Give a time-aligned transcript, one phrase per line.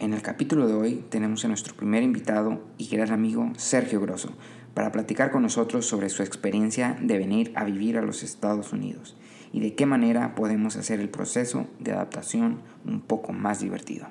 [0.00, 4.30] En el capítulo de hoy tenemos a nuestro primer invitado y gran amigo Sergio Grosso
[4.72, 9.14] para platicar con nosotros sobre su experiencia de venir a vivir a los Estados Unidos
[9.52, 14.06] y de qué manera podemos hacer el proceso de adaptación un poco más divertido.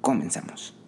[0.00, 0.78] Comenzamos.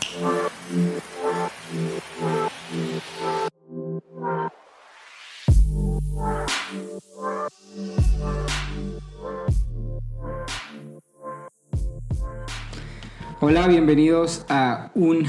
[13.49, 15.25] Hola, bienvenidos a un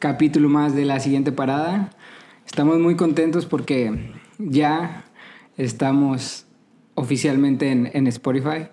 [0.00, 1.90] capítulo más de la siguiente parada.
[2.44, 5.04] Estamos muy contentos porque ya
[5.56, 6.44] estamos
[6.96, 8.66] oficialmente en, en Spotify.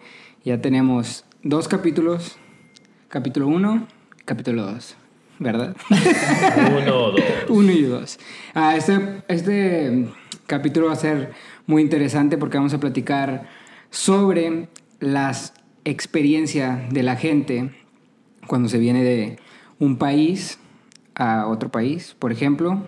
[0.43, 2.39] Ya tenemos dos capítulos,
[3.09, 3.87] capítulo 1,
[4.25, 4.95] capítulo 2,
[5.37, 5.75] ¿verdad?
[6.81, 7.21] Uno, dos.
[7.47, 8.17] Uno y dos.
[8.55, 10.07] Ah, este, este
[10.47, 11.33] capítulo va a ser
[11.67, 13.47] muy interesante porque vamos a platicar
[13.91, 14.67] sobre
[14.99, 15.53] las
[15.85, 17.78] experiencias de la gente
[18.49, 19.37] cuando se viene de
[19.79, 20.57] un país
[21.15, 22.15] a otro país.
[22.17, 22.87] Por ejemplo,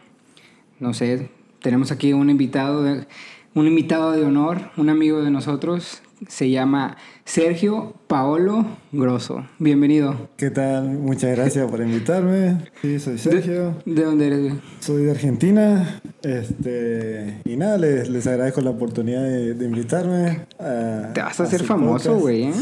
[0.79, 1.29] no sé,
[1.61, 3.05] tenemos aquí un invitado, de,
[3.53, 9.45] un invitado de honor, un amigo de nosotros, se llama Sergio Paolo Grosso.
[9.59, 10.29] Bienvenido.
[10.37, 10.89] ¿Qué tal?
[10.89, 12.57] Muchas gracias por invitarme.
[12.81, 13.75] Sí, soy Sergio.
[13.85, 14.53] ¿De, de dónde eres?
[14.79, 16.01] Soy de Argentina.
[16.21, 20.45] Este, y nada, les, les agradezco la oportunidad de, de invitarme.
[20.59, 22.53] A, Te vas a hacer famoso, güey, ¿eh?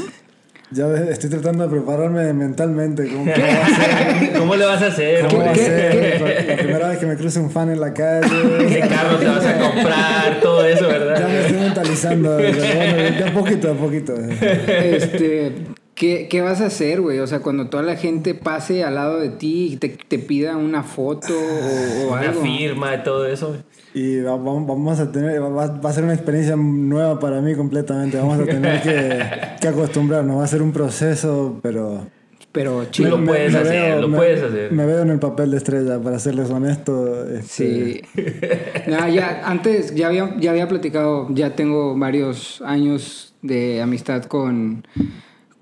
[0.72, 3.08] Ya ves, estoy tratando de prepararme mentalmente.
[3.08, 5.26] ¿Cómo, ¿Cómo, ¿Cómo le vas a hacer?
[5.28, 5.66] ¿Cómo va a ¿Qué?
[5.66, 6.22] ser?
[6.22, 8.28] La, la primera vez que me cruce un fan en la calle.
[8.68, 10.40] ¿Qué carro te vas a comprar?
[10.42, 11.28] Todo eso, Ya ¿verdad?
[11.28, 12.38] me estoy mentalizando.
[12.38, 14.14] pero bueno, ya poquito a poquito.
[14.16, 15.54] Este,
[16.00, 17.20] ¿qué, ¿Qué vas a hacer, güey?
[17.20, 20.56] O sea, cuando toda la gente pase al lado de ti y te, te pida
[20.58, 22.42] una foto o, o Una algo.
[22.42, 23.58] firma y todo eso.
[23.94, 27.54] Y va- va- vamos a tener, va, va a ser una experiencia nueva para mí
[27.56, 28.18] completamente.
[28.18, 29.24] Vamos a tener que,
[29.62, 30.38] que acostumbrarnos.
[30.40, 32.08] Va a ser un proceso, pero...
[32.52, 33.18] Pero Tú chido.
[33.20, 34.72] lo puedes hacer, lo me- puedes hacer.
[34.72, 37.28] Me veo en el papel de estrella, para serles honesto.
[37.30, 38.02] este, Sí.
[38.88, 44.84] No, ya, antes ya había, ya había platicado, ya tengo varios años de amistad con,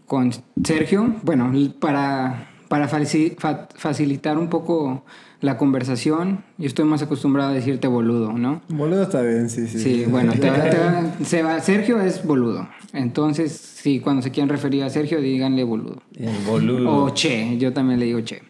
[0.08, 0.32] con
[0.64, 1.16] Sergio.
[1.22, 5.04] Bueno, para, para faci- fa- facilitar un poco
[5.42, 8.62] la conversación, yo estoy más acostumbrado a decirte boludo, ¿no?
[8.70, 9.78] Boludo está bien, sí, sí.
[9.80, 12.68] Sí, bueno, te va- te va- se va- Sergio es boludo.
[12.94, 16.02] Entonces, sí, cuando se quieran referir a Sergio, díganle boludo.
[16.16, 17.04] El boludo.
[17.06, 18.42] O Che, yo también le digo Che.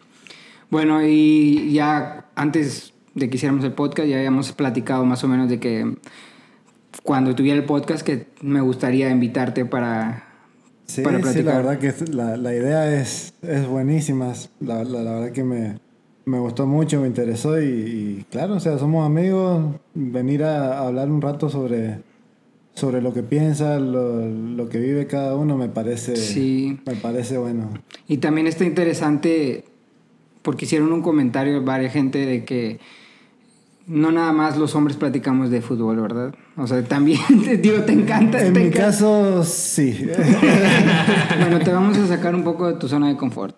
[0.70, 5.48] Bueno, y ya antes de que hiciéramos el podcast, ya habíamos platicado más o menos
[5.50, 5.96] de que
[7.02, 10.27] cuando tuviera el podcast, que me gustaría invitarte para,
[10.88, 11.56] Sí, para sí, la platicar.
[11.64, 14.32] verdad que la, la idea es, es buenísima.
[14.60, 15.78] La, la, la verdad que me,
[16.24, 19.76] me gustó mucho, me interesó y, y claro, o sea, somos amigos.
[19.94, 21.98] Venir a, hablar un rato sobre,
[22.74, 26.80] sobre lo que piensa, lo, lo que vive cada uno, me parece, Sí.
[26.86, 27.68] me parece bueno.
[28.08, 29.64] Y también está interesante
[30.40, 32.80] porque hicieron un comentario varias gente de que
[33.86, 36.34] no nada más los hombres platicamos de fútbol, ¿verdad?
[36.58, 37.20] O sea, también,
[37.62, 38.44] digo, te encanta.
[38.44, 38.86] En te mi encanta.
[38.88, 40.08] caso, sí.
[41.40, 43.56] Bueno, te vamos a sacar un poco de tu zona de confort.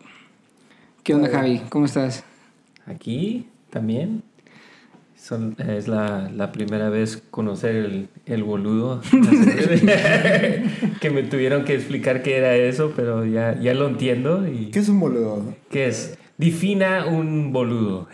[1.03, 1.63] ¿Qué onda, Javi?
[1.71, 2.25] ¿Cómo estás?
[2.87, 4.23] Aquí también.
[5.17, 9.01] Son- es la, la primera vez conocer el, el boludo.
[11.01, 14.47] que me tuvieron que explicar qué era eso, pero ya, ya lo entiendo.
[14.47, 15.55] Y, ¿Qué es un boludo?
[15.71, 16.19] ¿Qué es?
[16.39, 18.09] Defina un boludo.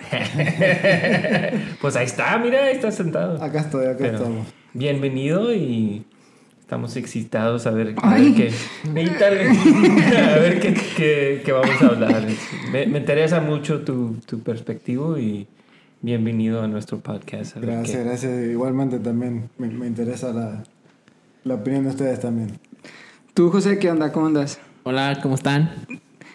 [1.80, 3.42] pues ahí está, mira, ahí está sentado.
[3.42, 4.46] Acá estoy, acá Pero estamos.
[4.80, 6.04] Bienvenido y
[6.60, 8.32] estamos excitados a ver, a Ay.
[8.32, 8.90] ver qué,
[10.16, 12.26] a ver qué, qué- qué vamos a hablar.
[12.72, 15.46] Me, me interesa mucho tu, tu perspectiva y
[16.02, 17.56] bienvenido a nuestro podcast.
[17.56, 18.46] a Gracias, gracias.
[18.50, 20.62] Igualmente también me, me interesa la,
[21.44, 22.58] la opinión de ustedes también.
[23.34, 24.12] Tú, José, ¿qué onda?
[24.12, 24.60] ¿Cómo andas?
[24.84, 25.70] Hola, ¿cómo están?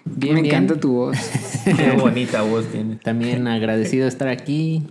[0.03, 0.55] Bien, Me bien.
[0.55, 1.17] encanta tu voz.
[1.63, 2.95] Qué bonita voz tiene.
[2.95, 4.83] También agradecido de estar aquí.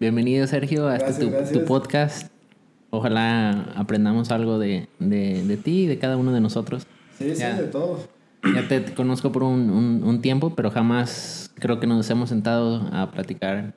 [0.00, 2.28] Bienvenido, Sergio, a este tu, tu podcast.
[2.96, 6.86] Ojalá aprendamos algo de, de, de ti y de cada uno de nosotros.
[7.18, 8.08] Sí, sí, de todos.
[8.54, 12.88] Ya te conozco por un, un- un tiempo, pero jamás creo que nos hemos sentado
[12.92, 13.74] a platicar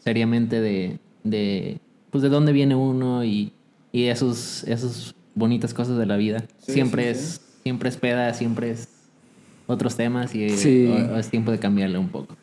[0.00, 1.78] seriamente de, de,
[2.10, 3.52] pues de dónde viene uno y,
[3.92, 6.40] y esos, esas bonitas cosas de la vida.
[6.58, 8.88] Sí, siempre, sí, es, siempre es peda, siempre es
[9.66, 10.86] otros temas y Sí.
[10.88, 12.36] o- o es tiempo de cambiarle un poco.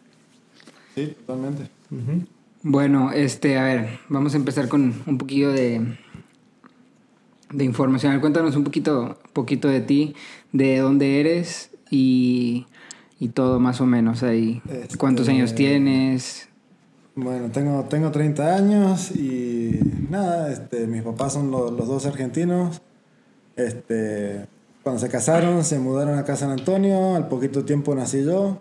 [0.95, 1.69] Sí, totalmente.
[2.67, 5.97] Bueno, este, a ver, vamos a empezar con un poquillo de,
[7.51, 8.11] de información.
[8.11, 10.15] A ver, cuéntanos un poquito, poquito de ti,
[10.51, 12.65] de dónde eres y,
[13.19, 14.63] y todo más o menos ahí.
[14.67, 16.49] Este- ¿Cuántos años tienes?
[17.13, 19.79] Bueno, tengo, tengo 30 años y
[20.09, 22.81] nada, este, mis papás son lo- los dos argentinos.
[23.55, 24.47] Este,
[24.81, 28.59] cuando se casaron, se mudaron acá a San Antonio, al poquito tiempo nací yo.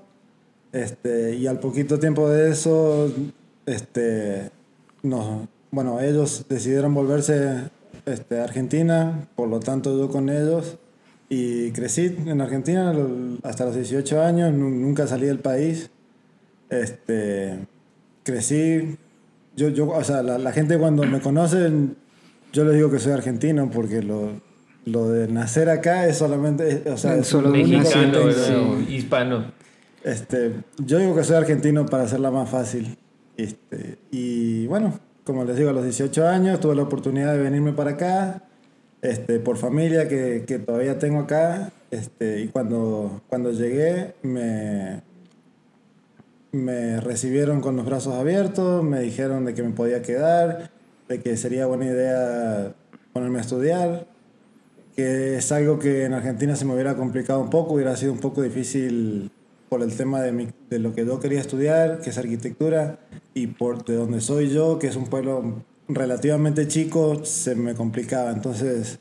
[0.72, 3.10] Este, y al poquito tiempo de eso,
[3.66, 4.50] este,
[5.02, 7.70] no, bueno, ellos decidieron volverse
[8.06, 10.76] este, a Argentina, por lo tanto yo con ellos.
[11.28, 12.94] Y crecí en Argentina
[13.42, 15.90] hasta los 18 años, nu- nunca salí del país.
[16.70, 17.58] Este,
[18.22, 18.96] crecí,
[19.56, 21.96] yo, yo, o sea, la, la gente cuando me conocen,
[22.52, 24.28] yo les digo que soy argentino porque lo,
[24.84, 29.44] lo de nacer acá es solamente, o sea, es Solo lo único que Mexicano, hispano.
[30.02, 32.96] Este, yo digo que soy argentino para hacerla más fácil.
[33.36, 37.72] Este, y bueno, como les digo, a los 18 años tuve la oportunidad de venirme
[37.72, 38.42] para acá,
[39.02, 41.72] este, por familia que, que todavía tengo acá.
[41.90, 45.02] Este, y cuando, cuando llegué me,
[46.52, 50.70] me recibieron con los brazos abiertos, me dijeron de que me podía quedar,
[51.08, 52.74] de que sería buena idea
[53.12, 54.06] ponerme a estudiar,
[54.96, 58.20] que es algo que en Argentina se me hubiera complicado un poco, hubiera sido un
[58.20, 59.30] poco difícil
[59.74, 63.00] por el tema de, mi- de lo que yo quería estudiar, que es arquitectura,
[63.34, 68.30] y por de donde soy yo, que es un pueblo relativamente chico, se me complicaba.
[68.30, 69.00] Entonces,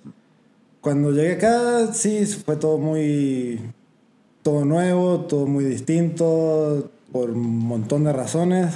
[0.81, 3.60] cuando llegué acá, sí, fue todo muy,
[4.42, 8.74] todo nuevo, todo muy distinto, por un montón de razones,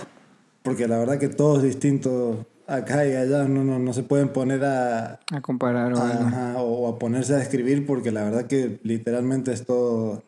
[0.61, 4.29] porque la verdad que todo es distinto acá y allá, no, no, no se pueden
[4.29, 6.21] poner a, A comparar o algo.
[6.27, 10.21] Ajá, o a ponerse a escribir porque la verdad que literalmente es todo,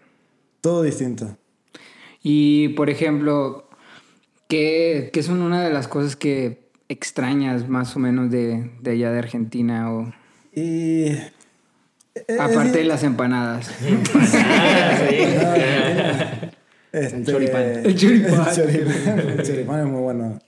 [0.61, 1.37] todo distinto.
[2.23, 3.69] Y, por ejemplo,
[4.47, 9.11] ¿qué, qué son una de las cosas que extrañas más o menos de, de allá
[9.11, 9.93] de Argentina?
[9.93, 10.11] O,
[10.53, 11.03] Y...
[11.11, 11.31] eh,
[12.39, 13.71] aparte de las empanadas.
[16.91, 17.61] Este, El choripán.
[17.85, 18.47] El choripán.
[18.47, 20.39] El choripán, el choripán es muy bueno.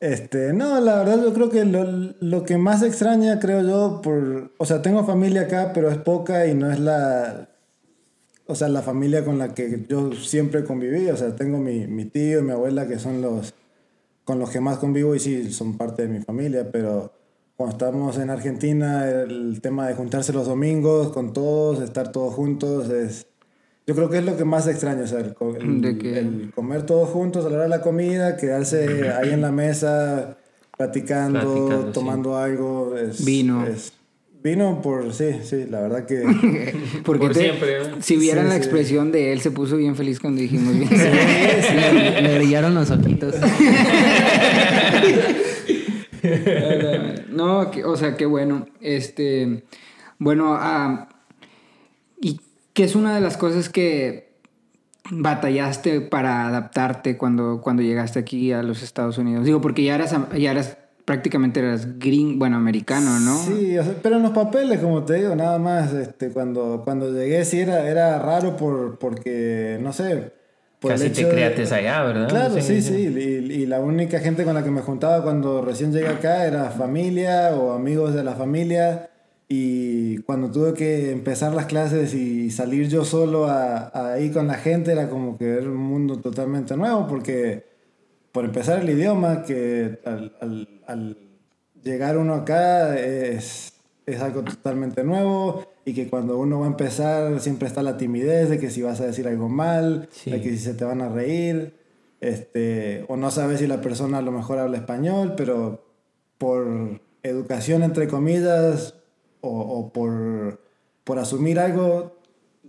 [0.00, 1.84] Este, no, la verdad yo creo que lo,
[2.20, 4.50] lo que más extraña, creo yo, por...
[4.58, 7.48] O sea, tengo familia acá, pero es poca y no es la...
[8.52, 11.08] O sea, la familia con la que yo siempre conviví.
[11.08, 13.54] O sea, tengo mi, mi tío y mi abuela que son los
[14.24, 17.12] con los que más convivo y sí, son parte de mi familia, pero
[17.56, 22.88] cuando estamos en Argentina, el tema de juntarse los domingos con todos, estar todos juntos,
[22.90, 23.26] es...
[23.84, 27.48] Yo creo que es lo que más extraño, o sea, el, comer todos juntos a
[27.48, 30.38] la hora de la comida, quedarse ahí en la mesa
[30.76, 31.92] platicando, sí.
[31.92, 32.96] tomando algo.
[32.96, 33.66] Es, Vino.
[33.66, 33.92] es-
[34.42, 36.22] vino por, sí, sí, la verdad que...
[37.04, 38.02] Porque Por te- siempre, ¿no?
[38.02, 38.60] si vieran Sí, la sí.
[38.62, 40.88] expresión de él, se puso bien feliz cuando dijimos bien.
[42.14, 43.34] Le, le brillaron los ojitos.
[47.30, 48.66] no, que- o sea, qué bueno.
[48.80, 49.64] Este,
[50.18, 51.08] bueno, ah,
[52.20, 52.40] ¿y
[52.72, 54.32] qué es una de las cosas que
[55.10, 59.44] batallaste para adaptarte cuando, cuando llegaste aquí a los Estados Unidos?
[59.44, 63.36] Digo, porque ya eras, ya eras prácticamente eras green, bueno, americano, ¿no?
[63.38, 67.12] Sí, o sea, pero en los papeles, como te digo, nada más, este, cuando, cuando
[67.12, 70.32] llegué sí era, era raro por, porque, no sé,
[70.80, 72.28] por el Casi hecho te de- creates allá, ¿verdad?
[72.28, 72.94] Claro, sí, sí.
[72.94, 76.70] Y, y la única gente con la que me juntaba cuando recién llegué acá era
[76.70, 79.08] familia o amigos de la familia.
[79.48, 84.46] Y cuando tuve que empezar las clases y salir yo solo a, a ahí con
[84.46, 87.64] la gente, era como que era un mundo totalmente nuevo, porque
[88.32, 91.16] por empezar el idioma, que al, al- al
[91.82, 93.74] llegar uno acá es,
[94.06, 98.48] es algo totalmente nuevo y que cuando uno va a empezar siempre está la timidez
[98.48, 100.30] de que si vas a decir algo mal, Sí.
[100.30, 101.74] de que si se te van a reír,
[102.20, 105.84] este, o no sabes si la persona a lo mejor habla español, pero
[106.38, 108.94] por educación entre comillas
[109.40, 110.60] o, o por,
[111.04, 112.16] por asumir algo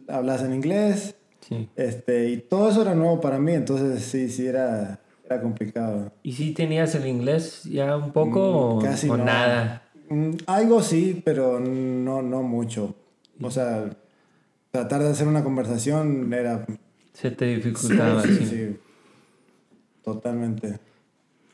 [0.08, 1.16] hablas en inglés.
[1.48, 1.70] Sí.
[1.76, 6.12] Este, y todo eso era nuevo para mí, entonces sí, sí era, era complicado.
[6.24, 9.26] ¿Y si tenías el inglés ya un poco o, Mm, Casi o no.
[9.26, 9.84] nada?
[10.10, 12.96] Mm, Algo sí, pero no, no mucho.
[13.42, 13.90] O sea,
[14.72, 16.66] tratar de hacer una conversación era...
[17.14, 18.46] Se te dificultaba, sí, sí.
[18.46, 18.78] sí,
[20.04, 20.80] totalmente.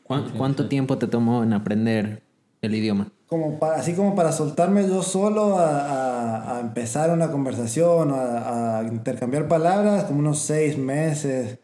[0.02, 2.22] ¿Cuán- ¿Cuánto tiempo te tomó en aprender
[2.62, 3.12] el idioma?
[3.26, 8.78] Como para, así como para soltarme yo solo a, a- a empezar una conversación, a,
[8.78, 11.58] a intercambiar palabras, como unos seis meses.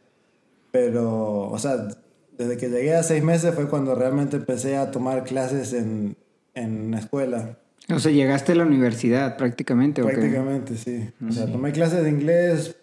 [0.79, 1.89] Pero, o sea,
[2.37, 6.17] desde que llegué a seis meses fue cuando realmente empecé a tomar clases en,
[6.55, 7.57] en una escuela.
[7.89, 10.13] O sea, llegaste a la universidad prácticamente, ¿o qué?
[10.13, 11.09] Prácticamente, sí.
[11.27, 12.77] O sea, tomé clases de inglés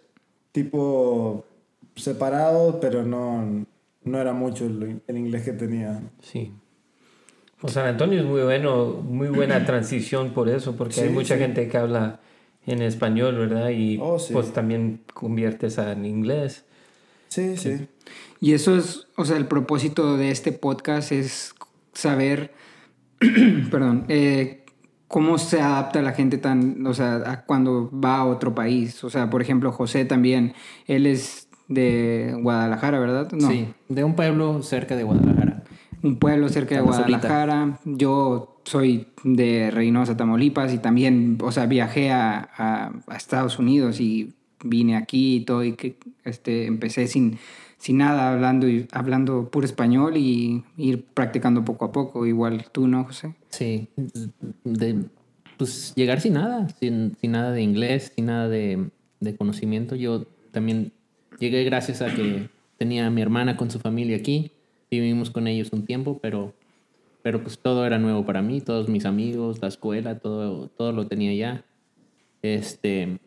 [0.51, 1.45] tipo
[1.95, 3.63] separado, pero no,
[4.03, 6.01] no era mucho el, el inglés que tenía.
[6.21, 6.51] Sí.
[7.61, 11.35] Pues San Antonio es muy bueno, muy buena transición por eso, porque hay Sí, mucha
[11.35, 11.41] sí.
[11.41, 12.21] gente que habla
[12.65, 13.69] en español, ¿verdad?
[13.69, 14.33] Y Oh, sí.
[14.33, 16.65] pues también conviertes a- en inglés.
[17.33, 17.87] Sí, sí.
[18.39, 21.53] Y eso es, o sea, el propósito de este podcast es
[21.93, 22.53] saber,
[23.71, 24.65] perdón, eh,
[25.07, 29.03] cómo se adapta la gente tan, o sea, a cuando va a otro país.
[29.03, 30.53] O sea, por ejemplo, José también,
[30.87, 33.31] él es de Guadalajara, ¿verdad?
[33.31, 33.49] No.
[33.49, 35.63] Sí, de un pueblo cerca de Guadalajara.
[36.01, 36.81] Un pueblo cerca de.
[36.81, 37.79] Guadalajara.
[37.85, 43.99] Yo soy de Reynosa, Tamaulipas y también, o sea, viajé a, a- a Estados Unidos
[44.01, 47.37] y vine aquí y todo y que este, empecé sin,
[47.77, 52.87] sin nada hablando, y, hablando puro español y ir practicando poco a poco, igual tú,
[52.87, 53.35] ¿no, José?
[53.49, 53.87] Sí,
[54.63, 55.03] de,
[55.57, 58.89] pues llegar sin nada, sin, sin nada de inglés, sin nada de,
[59.19, 59.95] de conocimiento.
[59.95, 60.91] Yo también
[61.39, 64.51] llegué gracias a que tenía a mi hermana con su familia aquí,
[64.89, 66.53] vivimos con ellos un tiempo, pero,
[67.21, 71.07] pero pues todo era nuevo para mí, todos mis amigos, la escuela, todo, todo lo
[71.07, 71.65] tenía ya.
[72.41, 73.19] Este,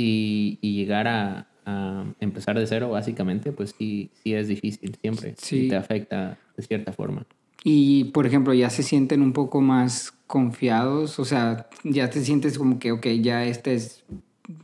[0.00, 5.34] y, y llegar a, a empezar de cero, básicamente, pues sí, sí es difícil siempre.
[5.38, 5.66] Sí.
[5.66, 7.26] Y te afecta de cierta forma.
[7.62, 12.56] Y, por ejemplo, ya se sienten un poco más confiados, o sea, ya te sientes
[12.56, 14.04] como que, ok, ya esta es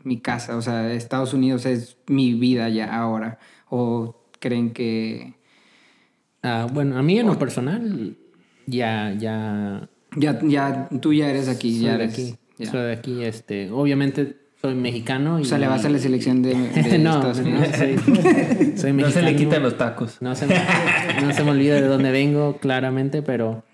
[0.05, 3.39] mi casa, o sea, Estados Unidos es mi vida ya ahora,
[3.69, 5.35] o creen que
[6.43, 8.17] Ah, bueno, a mí en lo personal,
[8.67, 12.35] ya, ya ya, ya tú ya eres aquí, soy ya de eres, aquí.
[12.57, 12.71] ya.
[12.71, 15.39] Soy de aquí, este, obviamente soy mexicano.
[15.39, 19.07] Y, O sea, le vas a la selección de, de no, Estados no, soy mexicano.
[19.07, 20.21] No se le quitan los tacos.
[20.21, 20.55] No se, me,
[21.23, 23.65] no se me olvida de dónde vengo, claramente, pero,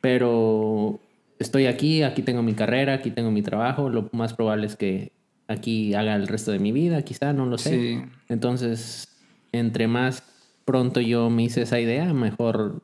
[0.00, 1.00] pero
[1.38, 3.88] estoy aquí, aquí tengo mi carrera, aquí tengo mi trabajo.
[3.90, 5.12] Lo más probable es que
[5.48, 7.70] aquí haga el resto de mi vida, quizá, no lo sé.
[7.70, 8.02] Sí.
[8.28, 9.08] Entonces,
[9.52, 10.22] entre más
[10.64, 12.82] pronto yo me hice esa idea, mejor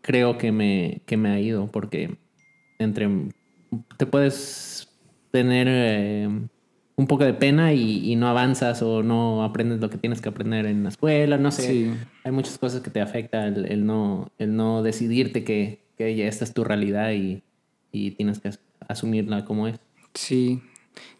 [0.00, 2.16] creo que me, que me ha ido, porque
[2.78, 3.08] entre
[3.96, 4.88] te puedes
[5.30, 6.28] tener eh,
[6.98, 10.28] un poco de pena y, y no avanzas o no aprendes lo que tienes que
[10.30, 11.62] aprender en la escuela, no sé.
[11.62, 11.94] Sí.
[12.24, 16.26] Hay muchas cosas que te afecta el, el no, el no decidirte que, que ya
[16.26, 17.42] esta es tu realidad y,
[17.92, 19.78] y tienes que as- asumirla como es.
[20.14, 20.60] Sí.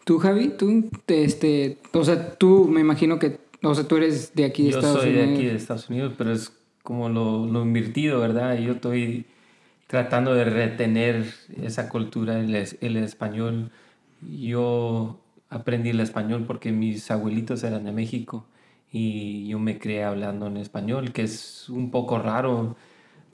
[0.03, 4.35] Tú, Javi, tú, te, este, o sea, tú me imagino que, o sea, tú eres
[4.35, 5.27] de aquí de Yo Estados soy Unidos.
[5.29, 6.51] de aquí de Estados Unidos, pero es
[6.83, 8.57] como lo, lo invertido, ¿verdad?
[8.57, 9.25] Yo estoy
[9.87, 11.25] tratando de retener
[11.63, 13.71] esa cultura, el, el español.
[14.29, 15.19] Yo
[15.49, 18.45] aprendí el español porque mis abuelitos eran de México
[18.91, 22.75] y yo me crié hablando en español, que es un poco raro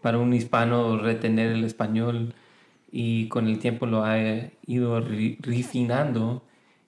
[0.01, 2.33] para un hispano retener el español
[2.91, 6.43] y con el tiempo lo he ido refinando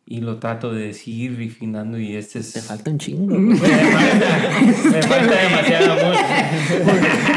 [0.09, 2.53] y lo trato de seguir refinando y este es...
[2.53, 3.35] Te falta un chingo.
[3.37, 6.15] Me falta, me falta demasiado amor.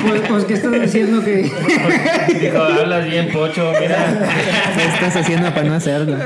[0.08, 1.42] Pues, pues, ¿qué estás diciendo que...?
[2.40, 4.28] Dijo, hablas bien, pocho, mira.
[4.76, 6.16] ¿Qué estás haciendo para no hacerlo?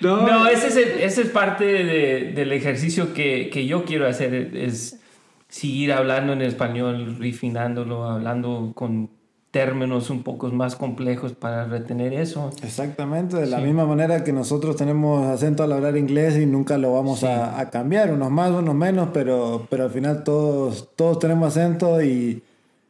[0.00, 4.08] No, No, ese es, el- ese es parte de- del ejercicio que, que yo quiero
[4.08, 4.98] hacer, es
[5.48, 9.08] seguir hablando en español, refinándolo, hablando con
[9.50, 12.50] términos un poco más complejos para retener eso.
[12.62, 16.92] Exactamente, de la misma manera que nosotros tenemos acento al hablar inglés y nunca lo
[16.92, 21.48] vamos a, a cambiar, unos más, unos menos, pero, pero al final todos, todos tenemos
[21.56, 22.42] acento y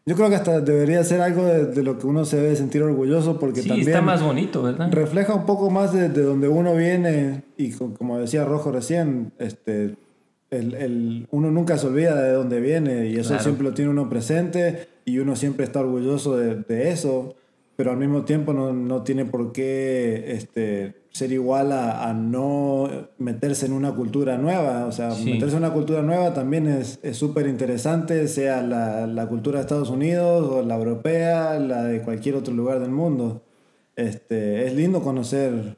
[0.07, 2.83] yo creo que hasta debería ser algo de, de lo que uno se debe sentir
[2.83, 4.89] orgulloso porque Sí, también está más bonito, ¿verdad?
[4.91, 9.33] refleja un poco más de, de donde uno viene y co- como decía Rojo recién,
[9.39, 9.95] este,
[10.51, 13.43] el, el- uno nunca se olvida de dónde viene y eso Claro.
[13.43, 17.35] siempre lo tiene uno presente y uno siempre está orgulloso de, de eso,
[17.77, 22.91] pero al mismo tiempo no, no tiene por qué este, ser igual a, a no
[23.19, 24.85] meterse en una cultura nueva.
[24.87, 25.31] O sea, Sí.
[25.33, 29.63] meterse en una cultura nueva también es es súper interesante, sea la, la cultura de
[29.63, 33.43] Estados Unidos o la europea, la de cualquier otro lugar del mundo.
[33.95, 35.77] Este, es lindo conocer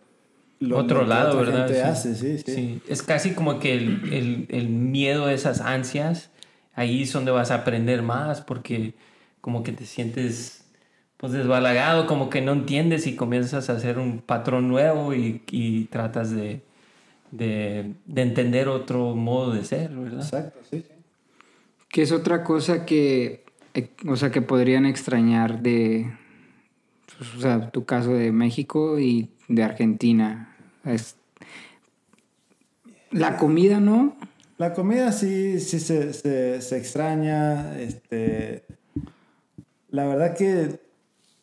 [0.60, 1.66] lo Otro que lado, ¿verdad?
[1.68, 1.80] gente Sí.
[1.80, 2.80] hace, sí, sí.
[2.88, 6.30] Es casi como que el, el, el miedo, esas ansias,
[6.74, 8.94] ahí es donde vas a aprender más porque
[9.40, 10.64] como que te sientes
[11.16, 15.86] pues desbalagado, como que no entiendes y comienzas a hacer un patrón nuevo y, y
[15.86, 16.62] tratas de,
[17.32, 20.20] de, de entender otro modo de ser, ¿verdad?
[20.20, 20.94] Exacto, sí, sí.
[21.88, 26.12] que es otra cosa que, eh, o sea, que podrían extrañar de,
[27.18, 30.56] pues, o sea, tu caso de México y de Argentina.
[30.84, 31.16] Es
[33.10, 34.16] la comida, ¿no?
[34.56, 37.78] La comida sí, sí se, se, se extraña.
[37.80, 38.64] Este,
[39.90, 40.80] la verdad que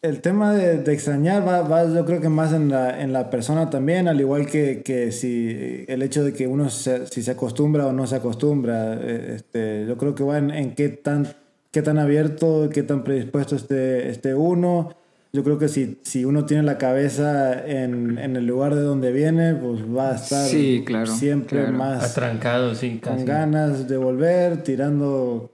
[0.02, 3.30] el tema de, de extrañar va, va, yo creo que más en la, en la
[3.32, 7.32] persona también, al igual que, que si el hecho de que uno se, si se
[7.32, 8.94] acostumbra o no se acostumbra.
[9.02, 11.28] eh, Este, yo creo que va en, en qué, tan,
[11.72, 14.96] qué tan abierto, qué tan predispuesto esté, esté uno.
[15.34, 19.12] Yo creo que si, si uno tiene la cabeza en, en el lugar de donde
[19.12, 21.74] viene, pues va a estar Sí, claro, siempre claro.
[21.78, 23.26] más Atrancado, sí, con casi.
[23.26, 25.52] ganas de volver, tirando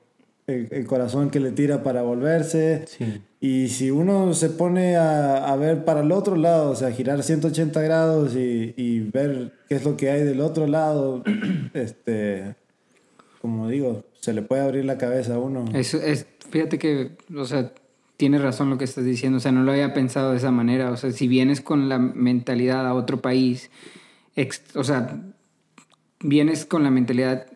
[0.51, 2.85] el, el corazón que le tira para volverse.
[2.87, 3.21] Sí.
[3.39, 7.23] Y si uno se pone a, a ver para el otro lado, o sea, girar
[7.23, 11.23] 180 grados y, y ver qué es lo que hay del otro lado,
[11.73, 12.55] este,
[13.41, 15.65] como digo, se le puede abrir la cabeza a uno.
[15.73, 17.71] Es, es, fíjate que, o sea,
[18.17, 20.91] tienes razón lo que estás diciendo, o sea, no lo había pensado de esa manera,
[20.91, 23.71] o sea, si vienes con la mentalidad a otro país,
[24.35, 25.19] ex- o sea,
[26.19, 27.47] vienes con la mentalidad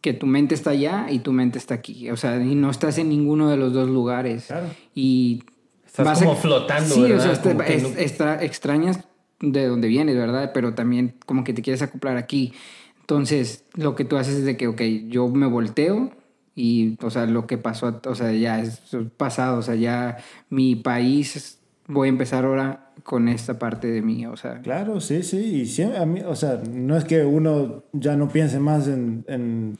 [0.00, 2.98] que tu mente está allá y tu mente está aquí, o sea, y no estás
[2.98, 4.46] en ninguno de los dos lugares.
[4.46, 4.66] Claro.
[4.94, 5.42] Y
[5.86, 9.00] Estás vas a- como flotando, Sí, o sea, este- es- extra- extrañas
[9.40, 10.52] de donde vienes, ¿verdad?
[10.54, 12.52] Pero también como que te quieres acoplar aquí.
[13.00, 16.12] Entonces, lo que tú haces es de que, ok, yo me volteo
[16.54, 18.80] y, o sea, lo que pasó, o sea, ya es
[19.16, 24.26] pasado, o sea, ya mi país, voy a empezar ahora con esta parte de mí,
[24.26, 24.60] o sea.
[24.62, 25.60] Claro, sí, sí.
[25.60, 29.24] Y siempre, a mí, o sea, no es que uno ya no piense más en,
[29.28, 29.78] en,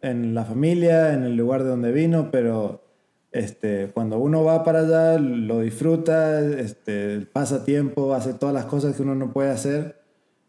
[0.00, 2.82] en la familia, en el lugar de donde vino, pero
[3.30, 8.96] este, cuando uno va para allá, lo disfruta, este, pasa tiempo, hace todas las cosas
[8.96, 9.96] que uno no puede hacer.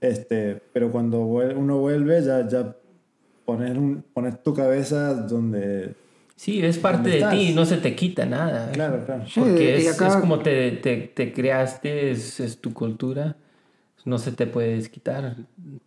[0.02, 2.76] Este, pero cuando uno vuelve, ya, ya
[3.46, 5.96] pones, un, pones tu cabeza donde...
[6.40, 8.72] Sí, es parte de ¿Dónde ti, no se te quita nada.
[8.72, 9.26] Claro, claro.
[9.36, 13.36] Porque es, acá- es como te, te, te creaste, es, es tu cultura.
[14.06, 15.36] No se te puede quitar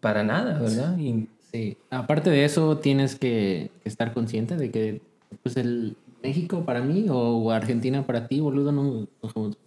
[0.00, 0.98] para nada, ¿verdad?
[0.98, 1.78] Y Sí.
[1.88, 5.00] Aparte de eso, tienes que estar consciente de que
[5.42, 9.08] pues el México para mí o Argentina para ti, boludo, no,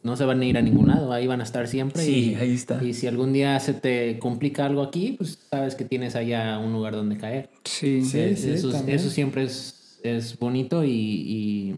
[0.03, 2.03] no se van a ir a ningún lado, ahí van a estar siempre.
[2.03, 2.83] Sí, y, ahí está.
[2.83, 6.73] Y si algún día se te complica algo aquí, pues sabes que tienes allá un
[6.73, 7.49] lugar donde caer.
[7.63, 8.03] Sí.
[8.03, 11.75] Sí, Eh, sí, eso siempre es, es bonito y, y,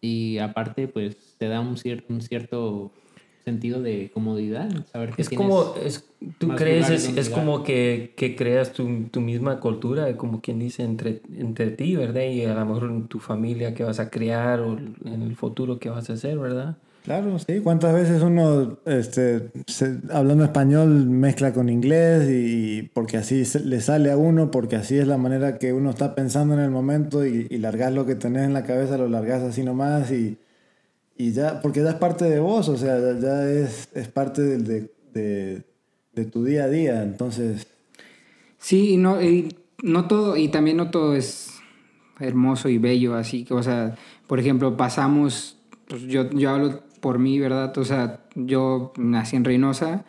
[0.00, 2.92] y aparte pues te da un, cier- un cierto
[3.44, 6.04] sentido de comodidad, saber que es como, es,
[6.38, 10.82] tú crees, es, es como que, que creas tu, tu misma cultura, como quien dice,
[10.82, 12.22] entre, entre ti, ¿verdad?
[12.22, 15.78] Y a lo mejor en tu familia que vas a criar o en el futuro
[15.78, 16.76] que vas a hacer, ¿verdad?
[17.04, 17.60] Claro, sí.
[17.60, 19.50] ¿Cuántas veces uno, este,
[20.12, 25.06] hablando español, mezcla con inglés y porque así le sale a uno, porque así es
[25.08, 28.44] la manera que uno está pensando en el momento y, y largas lo que tenés
[28.44, 30.36] en la cabeza, lo largas así nomás y,
[31.16, 34.90] y ya, porque ya es parte de vos, o sea, ya, es, es parte de,
[35.14, 35.62] de,
[36.14, 37.66] de tu día a día, entonces,
[38.58, 41.50] Sí, y no, y no todo, y también no todo es
[42.18, 45.56] hermoso y bello, así que, o sea, por ejemplo, pasamos,
[45.88, 47.76] pues yo, yo hablo por mí, ¿verdad?
[47.78, 50.04] O sea, yo nací en Reynosa,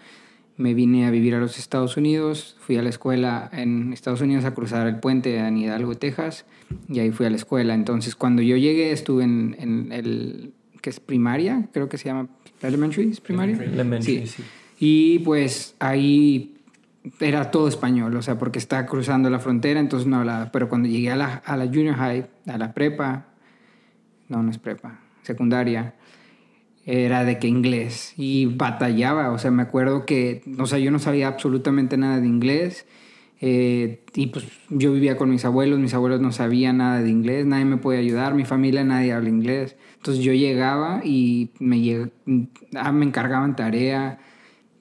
[0.58, 4.46] me vine a vivir a los Estados Unidos, fui a la escuela en Estados Unidos
[4.46, 6.46] a cruzar el puente en Hidalgo, Texas,
[6.88, 7.74] y ahí fui a la escuela.
[7.74, 12.28] Entonces, cuando yo llegué, estuve en, en el, que es primaria, creo que se llama
[12.62, 13.56] elementary, ¿es primaria?
[13.56, 14.44] Elementary, sí.
[14.80, 16.58] Y pues ahí
[17.20, 20.52] era todo español, o sea, porque estaba cruzando la frontera, entonces no hablaba.
[20.52, 23.28] Pero cuando llegué a la, a la junior high, a la prepa,
[24.30, 25.96] no, no es prepa, secundaria,
[26.86, 31.00] era de que inglés y batallaba, o sea, me acuerdo que, o sea, yo no
[31.00, 32.86] sabía absolutamente nada de inglés.
[33.44, 37.46] eh, y pues yo vivía con mis abuelos, mis abuelos no sabían nada de inglés,
[37.46, 39.76] nadie me podía ayudar, mi familia nadie habla inglés.
[39.98, 42.12] Entonces yo llegaba y me, lleg-
[42.76, 44.20] ah, me encargaban tarea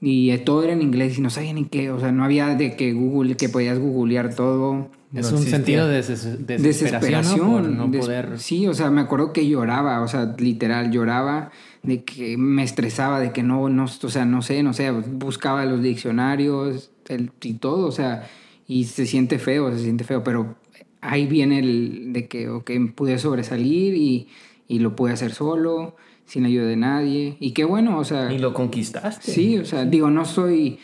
[0.02, 2.54] y eh, todo era en inglés y no sabía ni qué, o sea, no había
[2.54, 4.90] de que Google, que podías googlear todo.
[5.14, 5.56] Es No un existía.
[5.56, 7.38] sentido de des- desesperación, Desesperación.
[7.38, 7.52] ¿no?
[7.52, 8.38] Por no des- poder...
[8.38, 11.50] Sí, o sea, me acuerdo que lloraba, o sea, literal, lloraba
[11.82, 15.64] de que me estresaba, de que no, no, o sea, no sé, no sé, buscaba
[15.64, 18.28] los diccionarios el, y todo, o sea,
[18.66, 20.56] y se siente feo, se siente feo, pero
[21.00, 24.28] ahí viene el de que, ok, pude sobresalir y,
[24.68, 28.32] y lo pude hacer solo, sin ayuda de nadie, y qué bueno, o sea...
[28.32, 29.32] Y lo conquistaste.
[29.32, 30.78] Sí, o sea, digo, no soy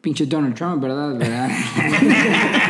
[0.00, 1.18] pinche Donald Trump, ¿verdad?
[1.18, 1.50] ¿Verdad?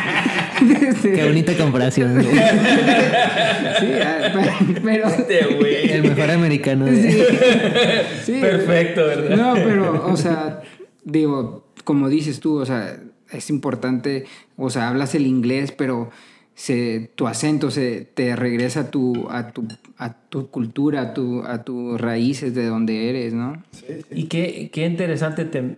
[1.01, 2.13] Qué bonita comparación.
[2.13, 2.25] güey.
[2.27, 4.33] Sí, ah,
[4.83, 5.07] pero...
[5.07, 5.91] Este güey.
[5.91, 6.85] El mejor americano.
[6.85, 7.11] de-
[8.23, 8.39] Sí, sí.
[8.41, 9.35] Perfecto, ¿verdad?
[9.37, 10.61] No, pero, o sea,
[11.03, 12.97] digo, como dices tú, o sea,
[13.31, 14.25] es importante,
[14.57, 16.09] o sea, hablas el inglés, pero
[16.53, 21.43] se, tu acento se te regresa a tu, a tu, a tu cultura, a, tu,
[21.43, 23.63] a tus raíces de donde eres, ¿no?
[24.11, 25.77] Y qué, qué interesante te-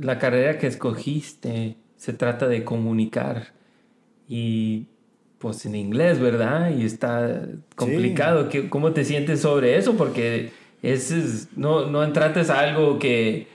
[0.00, 1.76] la carrera que escogiste.
[1.98, 3.52] Se trata de comunicar.
[4.34, 4.86] Y
[5.38, 6.70] pues en inglés, ¿verdad?
[6.74, 7.42] Y está
[7.76, 8.48] complicado.
[8.48, 9.94] ¿Qué- ¿Cómo te sientes sobre eso?
[9.94, 10.50] Porque
[10.82, 13.46] es, no, no entraste a algo que,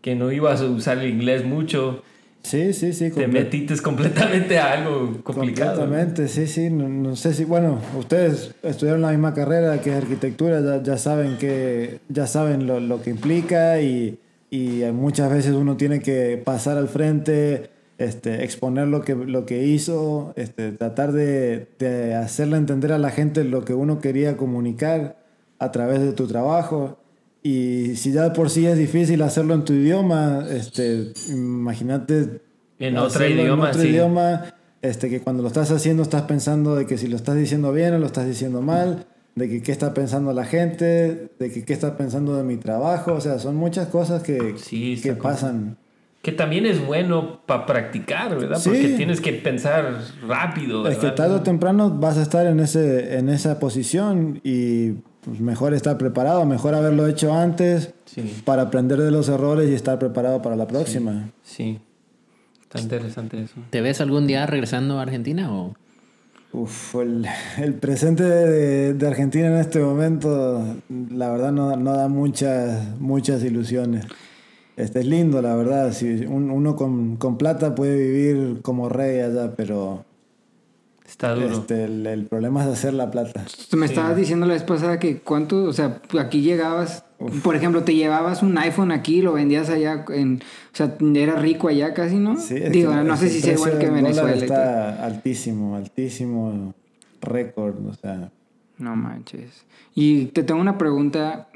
[0.00, 2.02] que no ibas a usar el inglés mucho.
[2.42, 3.10] sí, sí, sí.
[3.10, 5.80] Te metiste completamente a algo complicado.
[5.80, 6.70] Completamente, sí, sí.
[6.70, 10.96] No, no sé si, bueno, ustedes estudiaron la misma carrera que es arquitectura, ya, ya
[10.96, 14.18] saben que ya saben lo, lo que implica y,
[14.50, 17.68] y muchas veces uno tiene que pasar al frente,
[18.04, 23.10] este, exponer lo que, lo que hizo, este, tratar de, de hacerle entender a la
[23.10, 25.22] gente lo que uno quería comunicar
[25.58, 26.98] a través de tu trabajo.
[27.42, 32.40] Y si ya de por sí es difícil hacerlo en tu idioma, este, imagínate
[32.78, 33.88] En otro idioma, en otro sí.
[33.88, 37.72] idioma este, que cuando lo estás haciendo estás pensando de que si lo estás diciendo
[37.72, 41.64] bien o lo estás diciendo mal, de que qué está pensando la gente, de que
[41.64, 45.78] qué está pensando de mi trabajo, o sea, son muchas cosas que, Sí, que pasan.
[46.22, 48.58] Que también es bueno para practicar, ¿verdad?
[48.58, 48.68] Sí.
[48.70, 53.18] Porque tienes que pensar rápido, Es que tarde o temprano vas a estar en, ese,
[53.18, 54.92] en esa posición y
[55.24, 59.74] pues, mejor estar preparado, mejor haberlo hecho antes Sí, para aprender de los errores y
[59.74, 61.30] estar preparado para la próxima.
[61.42, 61.80] sí.
[62.62, 63.56] Está interesante eso.
[63.68, 65.74] ¿Te ves algún día regresando a Argentina o...?
[66.52, 67.26] Uf, el,
[67.58, 70.62] el presente de, de Argentina en este momento,
[71.10, 74.06] la verdad no, no da muchas, muchas ilusiones.
[74.76, 75.92] Este es lindo, la verdad.
[75.92, 80.04] Si un- uno con, con plata puede vivir como rey allá, pero
[81.06, 81.48] Está duro.
[81.52, 83.44] este, el, el problema es hacer la plata.
[83.76, 87.04] Me estabas diciendo la vez pasada que cuánto, o sea, aquí llegabas,
[87.44, 90.36] por ejemplo, te llevabas un iPhone aquí lo vendías allá, en,
[90.72, 92.38] o sea, era rico allá casi, ¿no?
[92.40, 94.32] Sí, es Digo, que no sé si sea igual que Venezuela.
[94.34, 96.74] Está altísimo, altísimo
[97.20, 98.30] récord, o sea.
[98.78, 99.66] No manches.
[99.94, 101.48] Y te tengo una pregunta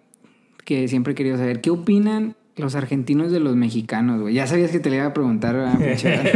[0.67, 1.61] que siempre he querido saber.
[1.63, 4.35] ¿Qué opinan los argentinos de los mexicanos, güey?
[4.35, 6.33] Ya sabías que te le iba a preguntar, ¿verdad, Michelle?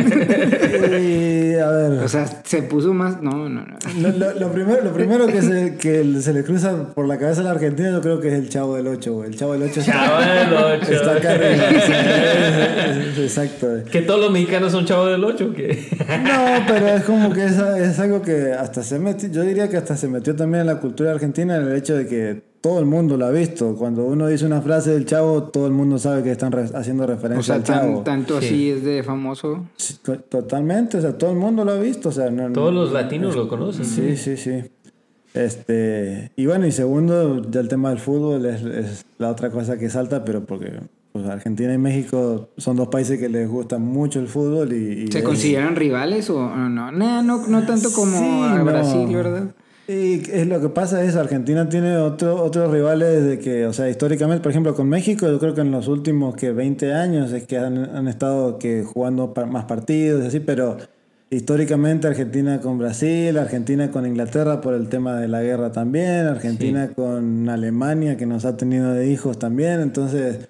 [1.00, 3.22] Y, a ver, O sea, se puso más...
[3.22, 3.76] No, no, no.
[4.00, 7.40] lo, lo- lo primero, lo primero que, se, que se le cruza por la cabeza
[7.40, 9.30] a la Argentina yo creo que es el Chavo del 8, güey.
[9.30, 10.52] El Chavo del 8 está, Chavo del
[10.82, 10.92] Ocho.
[10.92, 11.64] está acá arriba.
[11.70, 13.68] Sí, es- es- Exacto.
[13.90, 15.86] ¿Que todos los mexicanos son chavos del 8 que
[16.22, 19.76] No, pero es como que es, es algo que hasta se metió, yo diría que
[19.78, 22.86] hasta se metió también en la cultura argentina en el hecho de que todo el
[22.86, 23.74] mundo lo ha visto.
[23.76, 27.04] Cuando uno dice una frase del chavo, todo el mundo sabe que están re- haciendo
[27.04, 27.94] O referencia sea, al chavo.
[28.02, 28.46] tan- tanto Sí.
[28.46, 29.64] así es de famoso.
[29.76, 32.10] Sí, to- Totalmente, o sea, todo el mundo lo ha visto.
[32.10, 33.84] O sea, no- Todos los latinos lo conocen.
[33.84, 34.62] Sí, sí, sí.
[35.32, 39.78] Este, y bueno, y segundo, ya el tema del fútbol es, es la otra cosa
[39.78, 40.72] que salta, pero porque
[41.12, 45.04] pues, Argentina y México son dos países que les gusta mucho el fútbol y...
[45.04, 46.90] y ¿Se es- consideran rivales o o no?
[46.92, 48.64] Nah, no, no tanto como Sí, a no.
[48.64, 49.44] Brasil, ¿verdad?
[49.90, 53.90] Y es lo que pasa es, Argentina tiene otro, otros rivales de que, o sea,
[53.90, 57.44] históricamente, por ejemplo, con México, yo creo que en los últimos que 20 años es
[57.44, 60.76] que han, han estado que jugando más partidos y así, pero
[61.28, 66.92] históricamente Argentina con Brasil, Argentina con Inglaterra por el tema de la guerra también, Argentina
[66.94, 70.48] con Alemania que nos ha tenido de hijos también, entonces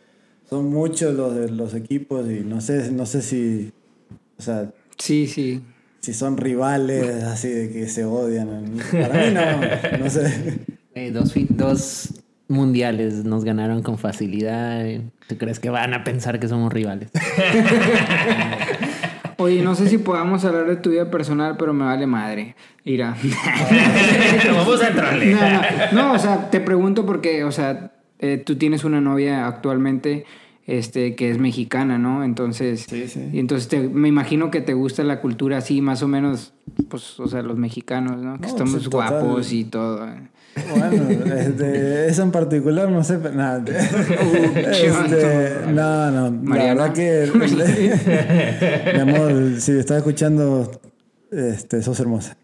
[0.51, 3.73] son muchos los, los equipos y no sé, no sé si,
[4.39, 5.63] o sea, Sí, sí.
[6.01, 8.77] Si son rivales así de que se odian.
[8.91, 10.59] Para mí no, no sé.
[10.95, 12.15] Eh, dos, fin- dos
[12.49, 14.85] mundiales nos ganaron con facilidad.
[15.29, 17.11] ¿Tú crees que van a pensar que somos rivales?
[19.37, 22.57] Oye, no sé si podamos hablar de tu vida personal, pero me vale madre.
[22.85, 23.17] Mira.
[24.55, 25.33] Vamos a entrarle.
[25.33, 29.47] No, no, no, o sea, te pregunto porque, o sea, eh, tú tienes una novia
[29.47, 30.27] actualmente
[30.67, 32.23] este, que es mexicana, ¿no?
[32.25, 33.29] Entonces, Sí, sí.
[33.33, 36.53] y entonces te- me imagino que te gusta la cultura así, más o menos,
[36.89, 38.35] pues, o sea, los mexicanos, ¿no?
[38.35, 38.91] Que No, estamos total.
[39.23, 40.07] guapos y todo.
[40.77, 43.65] Bueno, este, esa en particular no sé, pero nada.
[44.55, 46.75] Este, no, no, la Mariana.
[46.89, 47.31] verdad que
[48.95, 50.71] mi amor, si estás escuchando,
[51.31, 52.37] este, sos hermosa.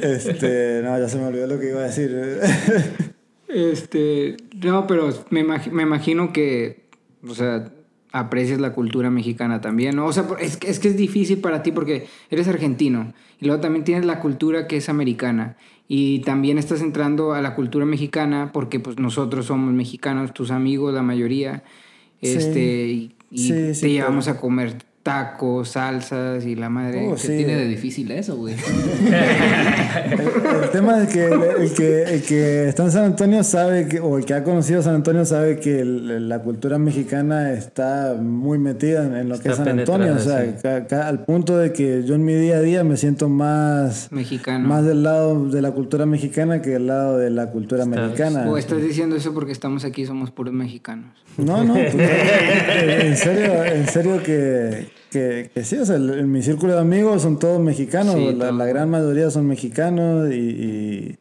[0.00, 2.16] Este, no, ya se me olvidó lo que iba a decir.
[3.54, 6.86] Este, no, pero me, imag- me imagino que,
[7.26, 7.72] o sea,
[8.12, 10.06] aprecias la cultura mexicana también, ¿no?
[10.06, 13.60] O sea, es, que- es que es difícil para ti porque eres argentino y luego
[13.60, 15.56] también tienes la cultura que es americana
[15.88, 20.92] y también estás entrando a la cultura mexicana porque pues nosotros somos mexicanos, tus amigos,
[20.94, 21.62] la mayoría,
[22.22, 22.28] Sí.
[22.36, 27.08] este, y, y Sí, te sí, llevamos a comer tacos, salsas y la madre.
[27.08, 27.36] Oh, ¿Qué sí.
[27.38, 28.54] tiene de difícil eso, güey?
[28.54, 33.88] El, el tema es que el, el que el que está en San Antonio sabe
[33.88, 38.14] que, o el que ha conocido San Antonio sabe que el- la cultura mexicana está
[38.20, 40.14] muy metida en, en lo que es San Antonio.
[40.14, 42.84] O sea, penetrada, ca- ca- al punto de que yo en mi día a día
[42.84, 44.68] me siento más, Mexicano.
[44.68, 48.48] más del lado de la cultura mexicana que del lado de la cultura Está- americana.
[48.48, 51.10] o estás diciendo eso porque estamos aquí, somos puros mexicanos.
[51.38, 56.30] No, no, pues, en serio, en serio que, que, que sí, o sea, el- en
[56.32, 60.34] mi círculo de amigos son todos mexicanos, Sí, la, la gran mayoría son mexicanos y-
[60.34, 61.18] y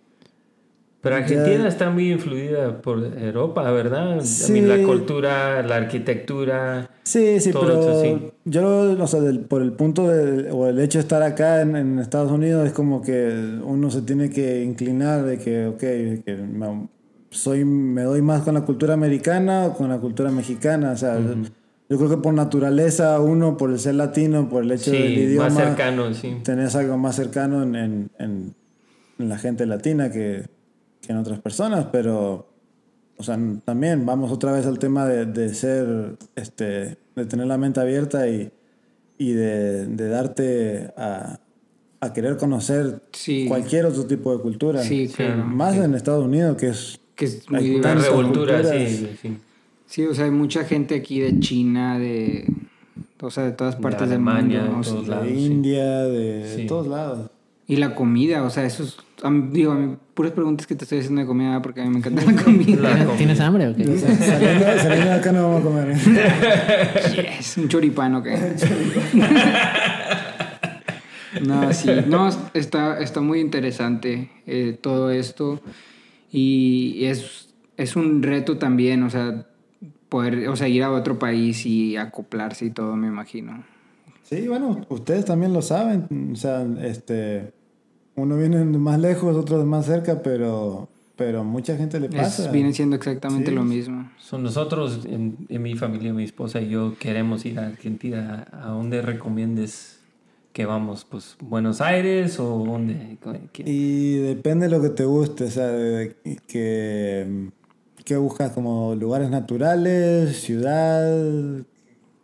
[1.01, 4.21] Pero Argentina Ya- está muy influida por Europa, ¿verdad?
[4.21, 4.51] Sí.
[4.57, 6.89] I mean, la cultura, la arquitectura.
[7.03, 8.31] Sí, sí, Todo pero eso, sí.
[8.45, 11.75] yo, o sea, del- por el punto de, o el hecho de estar acá en,
[11.75, 16.35] en Estados Unidos es como que uno se tiene que inclinar de que, ok, que
[16.53, 16.87] me,
[17.31, 21.17] soy, me doy más con la cultura americana o con la cultura mexicana, o sea,
[21.91, 25.19] yo creo que por naturaleza uno, por el ser latino, por el hecho del Sí,
[25.23, 26.37] idioma, más cercano, sí.
[26.41, 28.55] tenés algo más cercano en, en, en-
[29.19, 30.45] en la gente latina que,
[31.01, 32.47] que en otras personas, pero,
[33.17, 37.57] o sea, también vamos otra vez al tema de, de ser este, de tener la
[37.57, 38.49] mente abierta y,
[39.17, 41.39] y de, de darte a,
[41.99, 43.45] a querer conocer Sí.
[43.49, 44.81] cualquier otro tipo de cultura.
[44.81, 45.43] Sí, claro.
[45.43, 46.99] Más en Estados Unidos, que es...
[47.13, 49.37] Que es muy Hay tantas revoltura, sí, sí.
[49.91, 52.45] Sí, o sea, hay mucha gente aquí de China, de...
[53.19, 54.75] O sea, de todas De partes del Alemania, mundo.
[54.75, 55.45] de o todos de lados, sí.
[55.45, 56.65] India, de Sí.
[56.65, 57.29] todos lados.
[57.67, 58.95] Y la comida, o sea, eso es...
[59.21, 61.83] a mí- digo, a mí, puras preguntas que te estoy haciendo de comida porque a
[61.83, 62.81] mí me encanta la comida.
[62.81, 63.17] La comida.
[63.17, 63.83] ¿Tienes hambre o qué?
[63.97, 65.97] saliendo, saliendo de acá no vamos a comer.
[67.37, 68.27] Yes, un choripán, ¿ok?
[71.45, 75.61] no, sí, no, está, está muy interesante eh, todo esto
[76.31, 79.45] y es, es un reto también, o sea,
[80.11, 83.63] poder, o sea, ir a otro país y acoplarse y todo, me imagino.
[84.23, 86.31] Sí, bueno, ustedes también lo saben.
[86.33, 87.53] O sea, este,
[88.15, 92.13] uno viene de más lejos, otro de más cerca, pero, pero mucha gente le Es,
[92.15, 92.51] pasa.
[92.51, 93.55] viene siendo exactamente Sí.
[93.55, 94.09] lo mismo.
[94.19, 98.47] Son nosotros, en, en mi familia, mi esposa y yo queremos ir a Argentina.
[98.51, 100.01] ¿A dónde recomiendes
[100.51, 101.05] que vamos?
[101.09, 103.17] Pues Buenos Aires o dónde?
[103.53, 106.15] ¿Qué- Y depende de lo que te guste, o sea, de
[106.47, 107.49] que,
[108.03, 111.63] que buscas como lugares naturales, ciudad,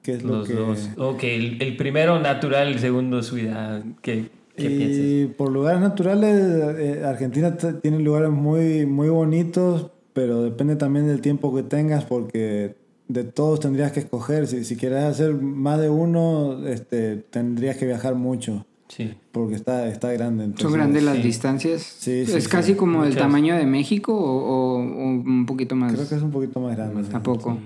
[0.01, 0.53] qué es lo Los que...
[0.53, 0.89] dos.
[0.97, 3.83] Ok, el, el primero natural, el segundo ciudad.
[4.01, 4.97] ¿Qué, qué piensas?
[4.97, 6.35] Y por lugares naturales,
[6.79, 12.75] eh, Argentina tiene lugares muy, muy bonitos, pero depende también del tiempo que tengas, porque
[13.07, 14.47] de todos tendrías que escoger.
[14.47, 19.13] Si, si quieres hacer más de uno, este, tendrías que viajar mucho, Sí.
[19.31, 20.43] porque está, está grande.
[20.45, 21.21] ¿Son entonces- grandes las sí.
[21.23, 21.81] distancias?
[21.81, 22.49] Sí, sí, ¿Es sí.
[22.49, 23.21] casi como el Muchas.
[23.23, 25.93] tamaño de México o, o- o un poquito más?
[25.93, 27.03] Creo que es un poquito más grande.
[27.03, 27.09] sí.
[27.13, 27.57] ¿A poco?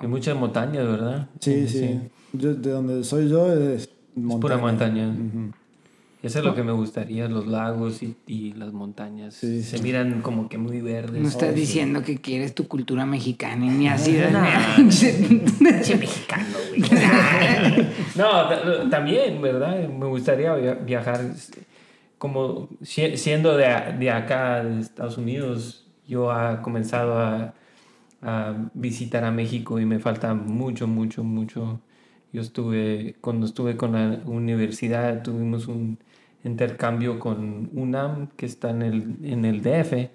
[0.00, 1.28] Hay muchas montañas, ¿verdad?
[1.38, 1.98] Sí, sí.
[2.32, 4.40] Yo, de donde soy yo es montaña.
[4.40, 5.08] pura montaña.
[5.08, 5.52] Ujú.
[6.22, 9.34] Eso es lo que me gustaría, los lagos y, y las montañas.
[9.34, 11.22] Sí, Se miran como que muy verdes.
[11.22, 11.60] No estás Oh, sí.
[11.60, 14.28] diciendo que quieres tu cultura mexicana y ni así de
[15.98, 16.82] mexicano, güey.
[18.16, 19.88] No, ta- también, ¿verdad?
[19.88, 21.20] Me gustaría via- viajar
[22.18, 23.66] como si- siendo de,
[23.98, 25.86] de acá, de Estados Unidos.
[26.06, 27.54] Yo he comenzado a,
[28.22, 31.80] a visitar a México y me falta mucho, mucho, mucho.
[32.32, 35.98] Yo estuve, cuando estuve con la universidad, tuvimos un
[36.44, 40.10] intercambio con UNAM, que está en el, en el DF,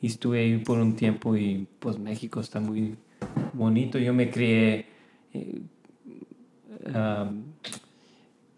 [0.00, 2.96] y estuve ahí por un tiempo y pues México está muy
[3.52, 3.98] bonito.
[3.98, 4.86] Yo me crié
[5.34, 5.60] eh,
[6.86, 7.42] um,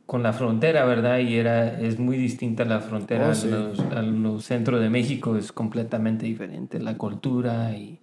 [0.04, 1.20] con la frontera, ¿verdad?
[1.20, 3.48] Y era, es muy distinta la frontera Oh, sí.
[3.48, 6.80] a los, a los centros de México, es completamente diferente.
[6.80, 7.99] La cultura y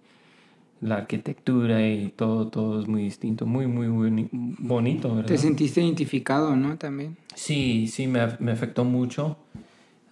[0.80, 5.28] la arquitectura y todo, todo es muy distinto, muy, muy boni- bonito, ¿verdad?
[5.28, 6.76] Te sentiste identificado, ¿no?
[6.78, 7.16] También.
[7.34, 9.36] Sí, sí, me, me afectó mucho.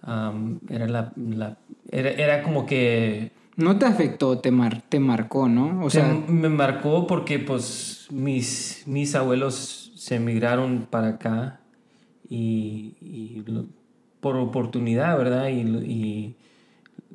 [0.01, 1.57] Am, era, la, la-
[1.91, 5.83] era, era como que No te afectó, te, mar- te marcó, ¿no?
[5.83, 11.59] O sea, me marcó porque pues mis, mis abuelos se emigraron para acá
[12.29, 13.41] y,
[14.19, 15.49] por oportunidad, ¿verdad?
[15.49, 16.35] Y, y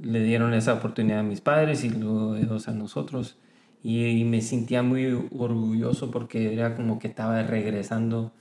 [0.02, 3.36] le dieron esa oportunidad a mis padres y luego ellos a nosotros.
[3.82, 8.32] Y, y me sentía muy orgulloso porque era como que estaba regresando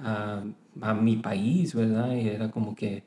[0.00, 0.42] a,
[0.80, 2.12] a mi país, ¿verdad?
[2.12, 3.02] Y era como que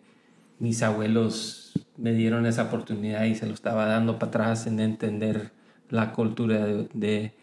[0.60, 5.52] mis abuelos me dieron esa oportunidad y se lo estaba dando para atrás en entender
[5.90, 7.34] la cultura de, de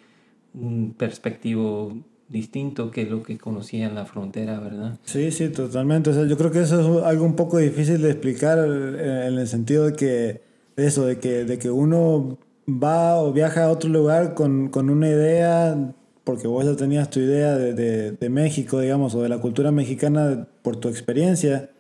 [0.54, 1.96] un perspectivo
[2.28, 4.98] distinto que lo que conocía en la frontera, ¿verdad?
[5.04, 6.10] Sí, sí, totalmente.
[6.10, 9.38] O sea, yo creo que eso es algo un poco difícil de explicar eh, en
[9.38, 10.47] el sentido de que
[10.78, 12.38] eso, de que, de que uno
[12.68, 15.92] va o viaja a otro lugar con, con una idea,
[16.24, 19.72] porque vos ya tenías tu idea de, de, de México, digamos, o de la cultura
[19.72, 21.70] mexicana por tu experiencia,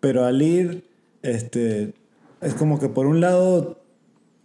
[0.00, 0.84] pero al ir,
[1.22, 1.94] este,
[2.40, 3.78] es como que por un lado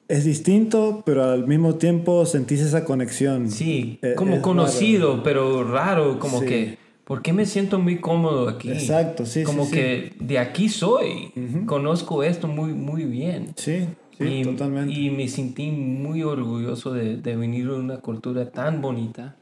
[0.07, 3.49] es distinto, pero al mismo tiempo sentís esa conexión.
[3.51, 6.45] Sí, Eh, como es conocido, pero raro, como Sí.
[6.45, 8.69] que, ¿por qué me siento muy cómodo aquí?
[8.69, 9.71] Exacto, sí, sí, Como sí.
[9.71, 11.31] que de aquí soy,
[11.65, 13.53] conozco esto muy, muy bien.
[13.55, 14.93] Sí, sí, y, totalmente.
[14.93, 19.35] y me sentí muy orgulloso de, de venir de una cultura tan bonita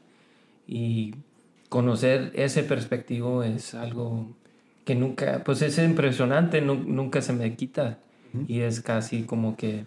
[0.68, 1.14] y
[1.68, 4.28] conocer ese perspectivo es algo
[4.84, 7.98] que nunca, pues es impresionante, nu- nunca se me quita
[8.46, 9.86] y es casi como que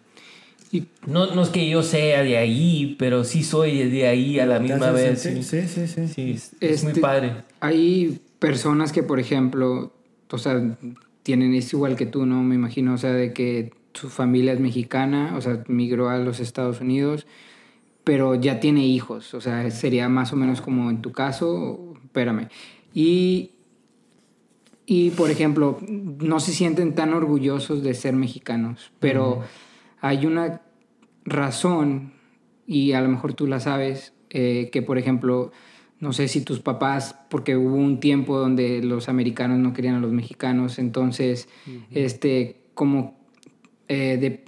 [0.71, 4.45] y no, no es que yo sea de ahí, pero sí soy de ahí a
[4.45, 5.21] la misma vez.
[5.21, 6.07] Sí, Sí, sí, sí.
[6.07, 7.33] Sí, es, es muy Este, padre.
[7.59, 9.91] hay personas que, por ejemplo,
[10.29, 10.77] o sea,
[11.23, 12.43] tienen, es igual que tú, ¿no?
[12.43, 16.39] Me imagino, o sea, de que su familia es mexicana, o sea, migró a los
[16.39, 17.25] Estados Unidos,
[18.03, 22.47] pero ya tiene hijos, o sea, sería más o menos como en tu caso, espérame.
[22.93, 23.51] Y,
[24.85, 29.43] y por ejemplo, no se sienten tan orgullosos de ser mexicanos, pero
[30.01, 30.61] hay una
[31.25, 32.13] razón,
[32.65, 35.51] y a lo mejor tú la sabes, eh, que por ejemplo,
[35.99, 39.99] no sé si tus papás, porque hubo un tiempo donde los americanos no querían a
[39.99, 41.49] los mexicanos, entonces,
[41.91, 43.17] este, como
[43.87, 44.45] eh, de,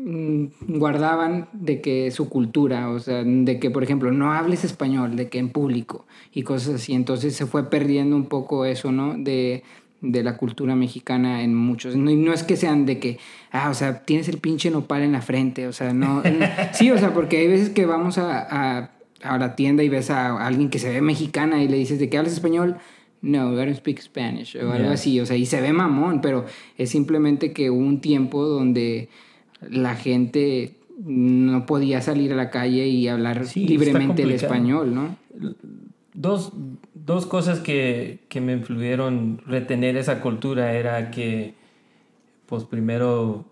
[0.00, 5.16] mm, guardaban de que su cultura, o sea, de que, por ejemplo, no hables español,
[5.16, 9.18] de que en público y cosas así, entonces se fue perdiendo un poco eso, ¿no?
[9.18, 9.64] De,
[10.00, 11.96] de la cultura mexicana en muchos.
[11.96, 13.18] No, no es que sean de que,
[13.50, 16.22] ah, o sea, tienes el pinche nopal en la frente, o sea, no.
[16.72, 18.90] sí, o sea, porque hay veces que vamos a, a,
[19.22, 22.08] a, la tienda y ves a alguien que se ve mexicana y le dices, ¿de
[22.08, 22.76] qué hablas español?
[23.22, 24.92] No, I don't speak Spanish, o algo Yeah.
[24.92, 26.44] así, o sea, y se ve mamón, pero
[26.76, 29.08] es simplemente que hubo un tiempo donde
[29.68, 35.16] la gente no podía salir a la calle y hablar Sí, libremente el español, ¿no?
[36.14, 36.52] Dos,
[37.06, 41.54] dos cosas que, que me influyeron retener esa cultura era que,
[42.46, 43.46] pues primero,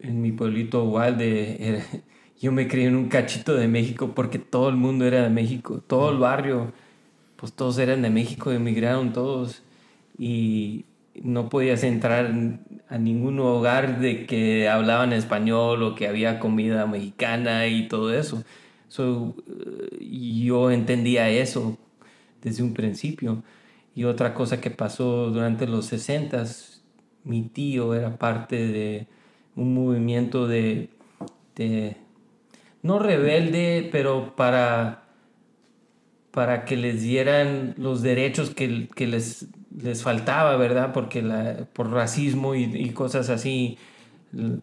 [0.00, 1.84] en mi pueblito Uvalde, era-
[2.40, 5.82] yo me crié en un cachito de México porque todo el mundo era de México,
[5.86, 6.72] todo el barrio,
[7.36, 9.62] pues todos eran de México, emigraron todos
[10.18, 10.84] y
[11.22, 16.86] no podías entrar en- a ningún hogar de que hablaban español o que había comida
[16.86, 18.42] mexicana y todo eso.
[18.88, 19.36] So,
[20.00, 20.06] eh,
[20.44, 21.78] yo entendía eso
[22.42, 23.42] desde un principio.
[23.94, 26.44] Y otra cosa que pasó durante los 60
[27.24, 29.06] mi tío era parte de
[29.56, 30.88] un movimiento de,
[32.82, 35.02] no rebelde, pero para,
[36.30, 40.92] para que les dieran los derechos que, que les, les faltaba, ¿verdad?
[40.92, 43.76] Porque la, por racismo y, y cosas así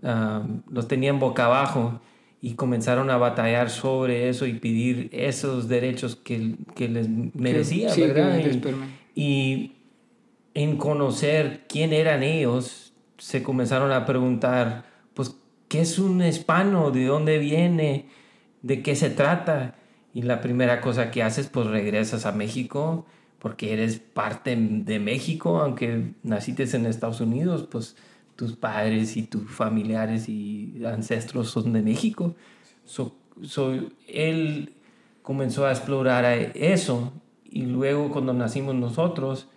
[0.03, 2.01] ah, los tenían boca abajo
[2.41, 8.01] y comenzaron a batallar sobre eso y pedir esos derechos que, que les merecía, sí,
[8.01, 8.39] ¿verdad?
[9.15, 9.73] y
[10.53, 15.35] en conocer quién eran ellos, se comenzaron a preguntar, pues,
[15.67, 16.91] ¿qué es un hispano?
[16.91, 18.07] ¿De dónde viene?
[18.61, 19.75] ¿De qué se trata?
[20.13, 23.05] Y la primera cosa que haces, pues regresas a México,
[23.39, 27.95] porque eres parte de México, aunque naciste en Estados Unidos, pues
[28.37, 32.35] tus padres y tus familiares y ancestros son de México.
[32.85, 33.73] So, so,
[34.07, 34.73] él
[35.21, 36.23] comenzó a explorar
[36.55, 37.11] eso
[37.49, 39.49] y luego cuando nacimos nosotros,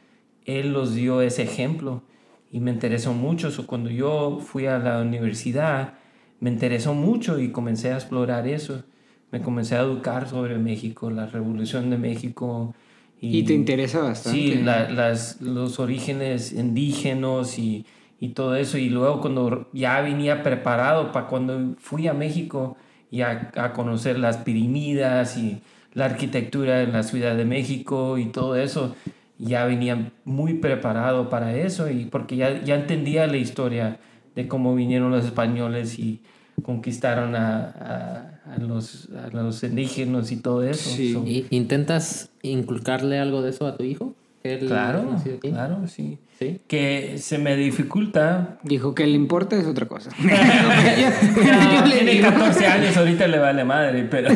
[0.44, 2.02] él nos dio ese ejemplo
[2.50, 3.50] y me interesó mucho.
[3.52, 5.94] So, cuando yo fui a la universidad,
[6.40, 8.82] me interesó mucho y comencé a explorar eso.
[9.30, 12.74] Me comencé a educar sobre México, la revolución de México.
[13.20, 14.38] Y te interesa bastante.
[14.38, 17.84] Sí, la- las, los orígenes indígenas y,
[18.20, 18.76] y todo eso.
[18.78, 22.76] Y luego cuando ya venía preparado para cuando fui a México
[23.10, 25.62] y a, a conocer las pirimidas y
[25.94, 28.94] la arquitectura en la Ciudad de México y todo eso,
[29.38, 33.98] ya venía muy preparado para eso y porque ya, ya entendía la historia
[34.36, 36.20] de cómo vinieron los españoles y
[36.62, 40.90] conquistaron a, a- a los, a los indígenas y todo eso.
[40.90, 41.12] Sí.
[41.12, 44.14] So- ¿Y ¿Intentas inculcarle algo de eso a tu hijo?
[44.42, 46.18] Él Claro, claro, sí.
[46.40, 46.58] Sí.
[46.68, 48.58] Que se me dificulta.
[48.62, 50.10] Dijo que le importa es otra cosa.
[50.20, 52.28] Yo le tiene digo.
[52.30, 54.30] 14 años, ahorita le vale madre, pero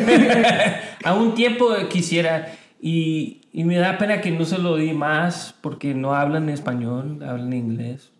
[1.03, 2.53] a un tiempo quisiera.
[2.79, 7.23] Y, y me da pena que no se lo di más porque no hablan español,
[7.23, 8.11] hablan inglés.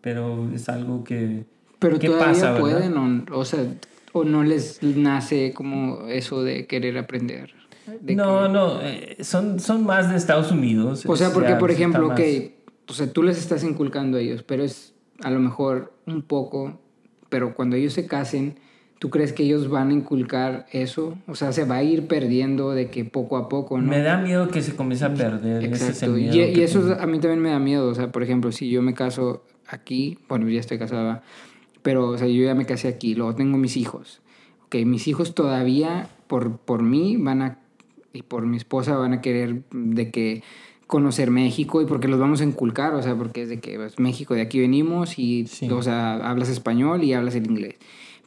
[0.00, 1.44] Pero es algo que.
[1.78, 3.60] Pero que todavía pasa, pueden, o, o sea,
[4.12, 7.52] o no les nace como eso de querer aprender.
[8.00, 11.04] De no, que- no, eh, son, son más de Estados Unidos.
[11.06, 12.59] O sea, porque ya por ejemplo, más- que,
[12.90, 16.80] o sea, tú les estás inculcando a ellos, pero es a lo mejor un poco,
[17.28, 18.56] pero cuando ellos se casen,
[18.98, 21.16] ¿tú crees que ellos van a inculcar eso?
[21.28, 23.88] O sea, se va a ir perdiendo de que poco a poco, ¿no?
[23.88, 25.64] Me da miedo que se comience a perder.
[25.64, 26.18] Exacto.
[26.18, 27.00] Y, miedo y que eso tengo.
[27.00, 27.88] a mí también me da miedo.
[27.88, 31.22] O sea, por ejemplo, si yo me caso aquí, bueno, ya estoy casada,
[31.82, 34.20] pero, o sea, yo ya me casé aquí, luego tengo mis hijos.
[34.66, 37.58] Ok, mis hijos todavía, por, por mí, van a,
[38.12, 40.42] y por mi esposa, van a querer de que
[40.90, 43.98] conocer México y porque los vamos a inculcar, o sea, porque es de que pues,
[43.98, 45.70] México, de aquí venimos y, Sí.
[45.70, 47.76] o sea, hablas español y hablas el inglés.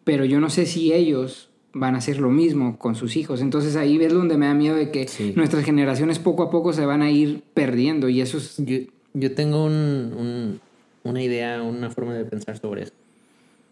[0.03, 3.41] Pero yo no sé si ellos van a hacer lo mismo con sus hijos.
[3.41, 5.33] Entonces ahí ves donde me da miedo de que Sí.
[5.35, 8.57] nuestras generaciones poco a poco se van a ir perdiendo y eso es...
[8.57, 8.77] Yo,
[9.13, 9.73] yo tengo un,
[10.17, 10.59] un-
[11.03, 12.93] una idea, una forma de pensar sobre eso.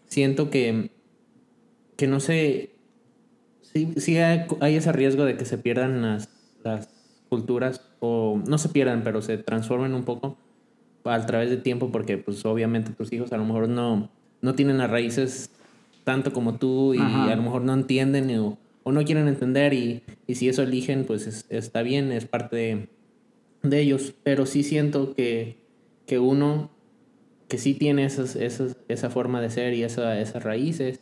[0.08, 0.90] Siento que,
[1.96, 2.70] que no sé,
[3.62, 6.28] sí, sí hay, hay ese riesgo de que se pierdan las,
[6.62, 6.88] las
[7.32, 10.36] culturas, o no se pierdan, pero se transformen un poco
[11.04, 14.10] a través de tiempo, porque pues obviamente tus hijos a lo mejor no,
[14.42, 15.48] no tienen las raíces
[16.04, 17.32] tanto como tú y Ajá.
[17.32, 21.06] a lo mejor no entienden o, o no quieren entender y, y si eso eligen,
[21.06, 22.88] pues es- está bien, es parte de,
[23.62, 25.56] de ellos, pero sí siento que,
[26.06, 26.70] que uno
[27.48, 31.00] que sí tiene esas, esas, esa forma de ser y esa, esas raíces,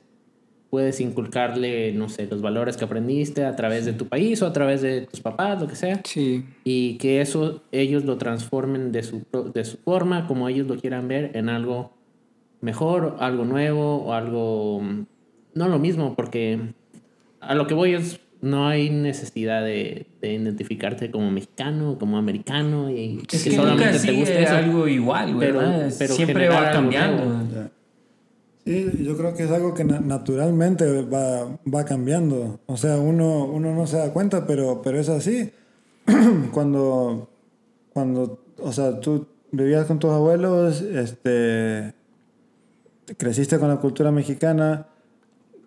[0.71, 4.53] puedes inculcarle, no sé, los valores que aprendiste a través de tu país o a
[4.53, 6.01] través de tus papás, lo que sea.
[6.05, 6.45] Sí.
[6.65, 10.77] Y que eso ellos lo transformen de su, pro- de su forma, como ellos lo
[10.77, 11.93] quieran ver, en algo
[12.61, 14.81] mejor, algo nuevo o algo...
[14.81, 15.05] mm,
[15.55, 16.61] No lo mismo, porque
[17.41, 22.91] a lo que voy es, no hay necesidad de, de identificarte como mexicano, como americano
[22.91, 25.93] y Es que, nunca sigue algo igual, Pero- ¿verdad?
[25.99, 27.71] pero Siempre va cambiando.
[28.71, 32.61] Sí, yo creo que es algo que na- naturalmente va, va cambiando.
[32.67, 35.51] O sea, uno, uno no se da cuenta, pero, pero es así.
[36.55, 37.29] cuando,
[37.93, 41.95] cuando, o sea, tú vivías con tus abuelos, este,
[43.17, 44.87] creciste con la cultura mexicana,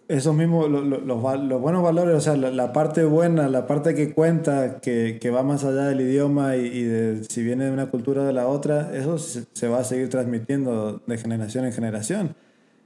[0.07, 3.67] esos mismos, lo- lo- los, los buenos valores, o sea, la, la parte buena, la
[3.67, 7.65] parte que cuenta, que, que va más allá del idioma y, y de si viene
[7.65, 11.17] de una cultura o de la otra, eso se, se va a seguir transmitiendo de
[11.17, 12.35] generación en generación.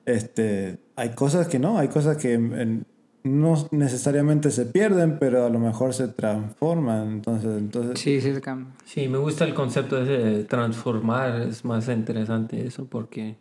[0.08, 2.86] Este, hay cosas que no, hay cosas que en-
[3.24, 7.10] no necesariamente se pierden, pero a lo mejor se transforman.
[7.12, 8.72] Entonces, entonces Sí, sí, se cambia.
[8.86, 13.36] Sí, me gusta el concepto ese de transformar, es más interesante eso porque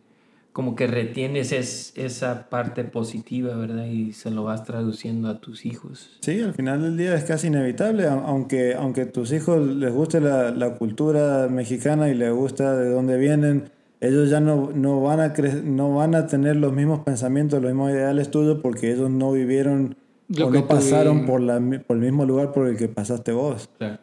[0.51, 3.85] como que retienes es, esa parte positiva, ¿verdad?
[3.85, 6.17] Y se lo vas traduciendo a tus hijos.
[6.21, 10.19] Sí, al final del día es casi inevitable, aunque, aunque a tus hijos les guste
[10.19, 13.69] la, la cultura mexicana y les gusta de dónde vienen,
[13.99, 17.71] ellos ya no, no, van a cre- no van a tener los mismos pensamientos, los
[17.71, 19.95] mismos ideales tuyos porque ellos no vivieron
[20.29, 23.31] Lo o que no pasaron por, la, por el mismo lugar por el que pasaste
[23.31, 23.69] vos.
[23.77, 23.97] Claro.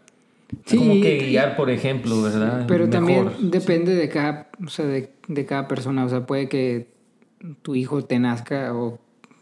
[0.66, 2.64] Sí, como que guiar, por ejemplo, ¿verdad?
[2.68, 6.04] Pero también depende de cada, o sea, de, de cada persona.
[6.04, 6.88] O sea, puede que
[7.62, 8.98] tu hijo te nazca o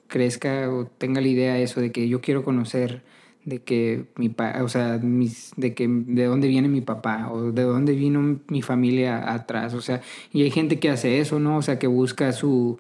[0.06, 3.02] crezca o tenga la idea de eso de que yo quiero conocer
[3.44, 7.52] de que mi pa, o sea, mis, de que de dónde viene mi papá o
[7.52, 10.00] de dónde vino mi familia atrás, o sea,
[10.32, 11.56] y hay gente que hace eso, ¿no?
[11.56, 12.78] O sea, que busca su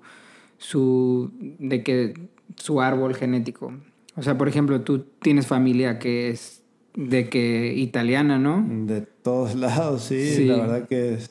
[0.58, 2.14] su de que
[2.56, 3.72] su árbol genético.
[4.14, 6.62] O sea, por ejemplo, tú tienes familia que es
[6.94, 8.64] de que italiana, ¿no?
[8.86, 10.44] De todos lados, sí, Sí.
[10.44, 11.30] la verdad que es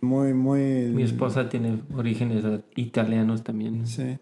[0.00, 0.60] muy, muy...
[0.92, 2.44] Mi esposa tiene orígenes
[2.74, 3.86] italianos también.
[3.86, 4.18] Sí.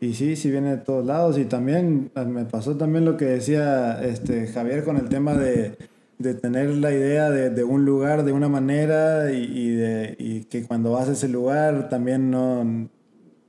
[0.00, 1.38] Y sí, sí viene de todos lados.
[1.38, 5.76] Y también eh, me pasó también lo que decía este, Javier con el tema de,
[6.18, 10.44] de tener la idea de, de un lugar de una manera y, y de, y
[10.44, 12.64] que cuando vas a ese lugar también no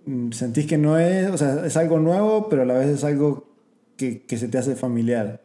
[0.06, 3.04] mm, sentís que no es, o sea, es algo nuevo, pero a la vez es
[3.06, 3.47] algo
[3.95, 5.41] que, que se te hace familiar.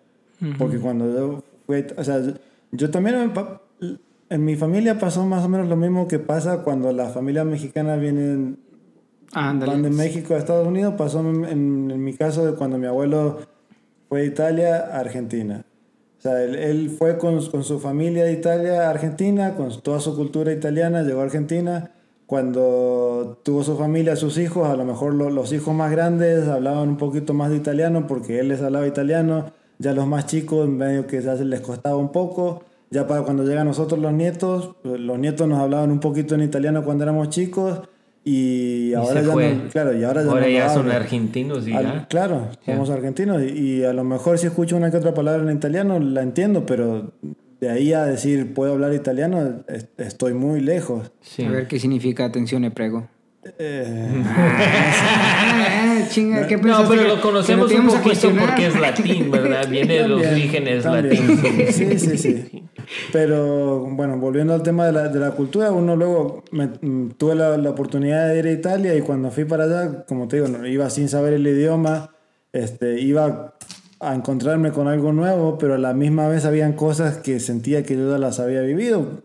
[0.58, 2.32] Porque cuando yo fui, o sea, yo,
[2.70, 3.32] yo también
[4.28, 7.98] en mi familia pasó más o menos lo mismo que pasa cuando las familias mexicanas
[8.00, 8.58] vienen
[9.32, 9.72] Ándale.
[9.72, 12.86] van de México a Estados Unidos, pasó en, en- en mi caso de cuando mi
[12.86, 13.38] abuelo
[14.08, 15.64] fue de Italia a Argentina.
[16.18, 20.00] O sea, él, él fue con, con su familia de Italia a Argentina, con toda
[20.00, 21.90] su cultura italiana, llegó a Argentina.
[22.26, 26.88] Cuando tuvo su familia, sus hijos, a lo mejor lo- los hijos más grandes hablaban
[26.88, 29.46] un poquito más de italiano porque él les hablaba italiano.
[29.78, 32.62] Ya los más chicos, medio que ya les costaba un poco.
[32.90, 36.82] Ya para cuando llegan nosotros los nietos, los nietos nos hablaban un poquito en italiano
[36.84, 37.80] cuando éramos chicos.
[38.28, 39.54] Y ahora se ya fue.
[39.54, 42.06] no, claro, y ahora ya, Ahora no ya son argentinos y Al- ya.
[42.08, 45.56] claro, somos argentinos y, y a lo mejor si escucho una que otra palabra en
[45.56, 47.12] italiano la entiendo, pero
[47.60, 51.12] de ahí a decir puedo hablar italiano es- estoy muy lejos.
[51.20, 51.44] Sí.
[51.44, 53.06] A ver qué significa atención e prego.
[53.60, 54.24] Eh,
[56.08, 58.46] chinga, ¿qué No, pero lo conocemos un poquito cuestionar?
[58.46, 59.68] porque es latín, ¿verdad?
[59.68, 61.40] Viene de los orígenes latinos.
[61.70, 62.62] Sí, sí, sí.
[63.12, 67.34] Pero bueno, volviendo al tema de la, de la cultura, uno luego me- mm, tuve
[67.34, 70.48] la, la oportunidad de ir a Italia y cuando fui para allá, como te digo,
[70.48, 72.10] no- iba sin saber el idioma,
[72.52, 73.54] este, iba
[73.98, 77.96] a encontrarme con algo nuevo, pero a la misma vez habían cosas que sentía que
[77.96, 79.22] yo ya las había vivido.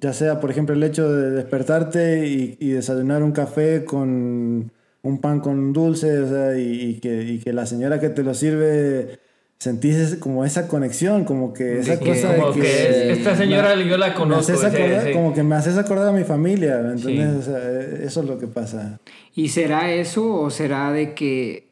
[0.00, 5.20] Ya sea, por ejemplo, el hecho de despertarte y, y desayunar un café con un
[5.20, 8.34] pan con dulce, o sea, y, y que, y que la señora que te lo
[8.34, 9.18] sirve
[9.58, 12.66] sentís como esa conexión, como que esa cosa Como de que...
[12.66, 14.52] que es- esta señora yo la me conozco.
[14.52, 17.18] haces ese- acordar- ese- Como que me haces acordar a mi familia, ¿me Sí.
[17.18, 18.98] O sea, eh, eso es lo que pasa.
[19.34, 21.68] ¿Y será eso o será de que,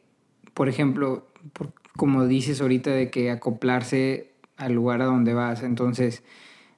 [0.53, 5.63] por ejemplo, por- como dices ahorita, de que acoplarse al lugar a donde vas?
[5.63, 6.21] Entonces,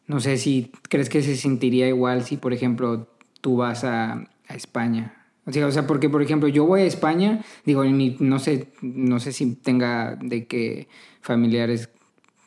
[0.07, 3.07] no sé si crees que se sentiría igual si, por ejemplo,
[3.41, 4.13] tú vas a,
[4.47, 5.20] a España.
[5.45, 8.37] O sea, o sea, porque, por ejemplo, yo voy a España, digo, en mi- no,
[8.39, 10.87] sé, no sé si tenga de que
[11.21, 11.89] familiares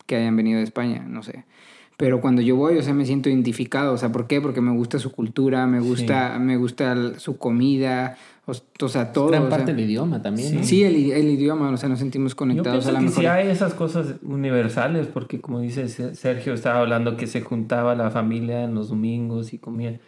[0.06, 1.44] que hayan venido de España, no sé.
[1.96, 3.92] Pero cuando yo voy, o sea, me siento identificado.
[3.94, 4.40] O sea, ¿por qué?
[4.40, 8.16] Porque me gusta su cultura, me gusta, me gusta su comida,
[8.46, 8.52] o,
[8.84, 9.28] o sea, todo.
[9.28, 10.56] Gran o parte del idioma también.
[10.56, 10.64] ¿no?
[10.64, 13.20] Sí, el, idioma, o sea, nos sentimos Yo conectados pienso a la que mejor.
[13.22, 17.94] sí hay esas cosas universales, porque como dice Se- Sergio, estaba hablando que se juntaba
[17.94, 20.00] la familia en los domingos y comía.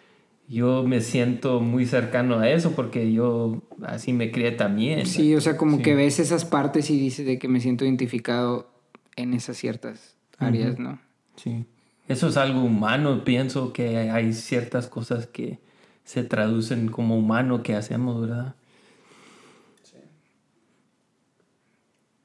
[0.48, 5.06] Yo me siento muy cercano a eso porque yo así me crié también.
[5.06, 8.70] Sí, o sea, como que ves esas partes y dices de que me siento identificado
[9.16, 11.00] en esas ciertas áreas, ¿no?
[11.36, 11.66] Sí.
[12.08, 15.58] Eso es algo humano, pienso que hay ciertas cosas que
[16.04, 18.54] se traducen como humano que hacemos, ¿verdad?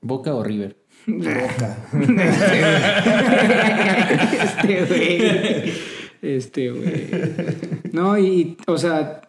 [0.01, 0.77] ¿Boca o River?
[1.07, 1.77] Boca.
[4.43, 5.90] este güey.
[6.21, 7.07] Este güey.
[7.93, 9.21] No, y, o sea,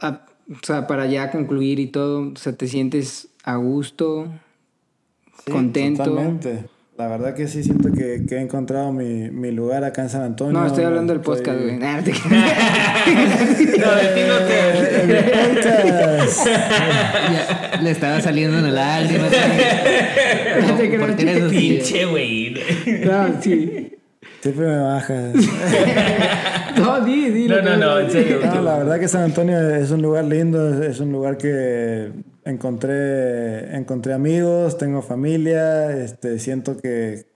[0.00, 4.26] a- o sea, para ya concluir y todo, o sea, te sientes a gusto,
[5.46, 6.04] Sí, contento.
[6.04, 6.64] Totalmente.
[6.98, 10.20] La verdad que sí siento que, que he encontrado mi, mi lugar acá en San
[10.22, 10.52] Antonio.
[10.60, 11.78] No, estoy hablando del podcast, güey.
[11.78, 12.12] No te-
[13.78, 14.58] No, de ti no te...
[17.78, 18.60] El le estaba saliendo.
[18.60, 19.38] No te
[20.98, 21.56] ¿Por qué eres así?
[21.56, 22.54] Pinche güey.
[23.04, 23.89] No, sí.
[24.40, 25.34] Siempre me bajas.
[26.76, 27.48] No, di, di.
[27.48, 28.38] No, no, no, en serio.
[28.38, 28.54] decir.
[28.54, 32.10] No, la verdad que San Antonio es un lugar lindo, es un lugar que
[32.44, 37.26] encontré, encontré amigos, tengo familia, este, siento que,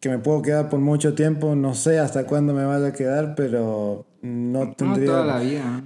[0.00, 3.34] que me puedo quedar por mucho tiempo, no sé hasta cuándo me vaya a quedar,
[3.36, 5.06] pero no No tendría...
[5.06, 5.82] toda la vida.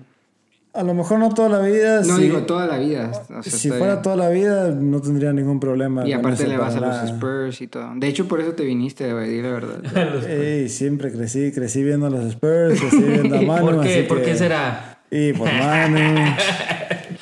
[0.79, 2.03] A lo mejor no toda la vida.
[2.03, 3.11] No digo toda la vida.
[3.37, 4.03] o sea, si fuera bien.
[4.03, 6.07] toda la vida no tendría ningún problema.
[6.07, 7.11] Y aparte le vas a los.
[7.11, 7.91] Spurs y todo.
[7.97, 10.27] De hecho, por eso te viniste, güey, di la verdad.
[10.31, 13.67] Ey, siempre crecí, crecí viendo a los Spurs, crecí viendo a Manu.
[13.67, 13.93] ¿Por qué?
[13.95, 14.99] así ¿Por que- qué será?
[15.11, 15.99] Y por Manu.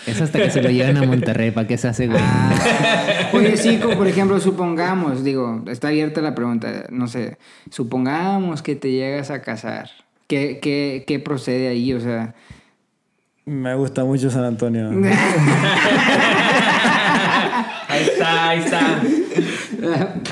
[0.06, 2.20] Es hasta que se lo lleven a Monterrey para que se hace güey.
[3.32, 7.38] Oye, sí, como por ejemplo, supongamos, digo, está abierta la pregunta, no sé,
[7.70, 9.90] supongamos que te llegas a casar.
[10.28, 11.92] ¿Qué, qué, qué procede ahí?
[11.92, 12.34] O sea,
[13.46, 14.90] Me gusta mucho San Antonio.
[17.88, 19.00] Ahí está, ahí está.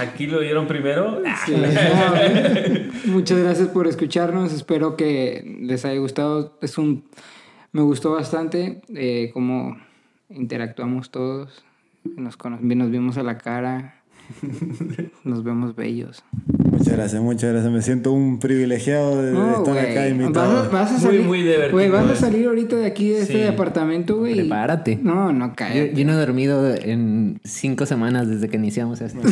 [0.03, 1.23] Aquí lo dieron primero.
[1.47, 4.53] sí, no, muchas gracias por escucharnos.
[4.53, 6.59] Espero que les haya gustado.
[6.61, 7.05] Es un,
[7.73, 9.77] me gustó bastante eh, cómo
[10.29, 11.65] interactuamos todos.
[12.17, 14.03] Nos, cono- nos vimos a la cara.
[15.25, 16.23] Nos vemos bellos.
[16.71, 17.73] Muchas gracias, muchas gracias.
[17.73, 20.59] Me siento un privilegiado de, de No, estar acá Vas, invitado.
[20.65, 23.21] a- vas a Muy, salir, muy divertido, Güey, vas a salir ahorita de aquí de
[23.21, 23.39] este Sí.
[23.41, 24.33] departamento, güey.
[24.33, 24.99] y- Prepárate.
[25.03, 25.93] No, no, Yo, cállate.
[25.95, 29.21] yo no he dormido en cinco semanas desde que iniciamos esto.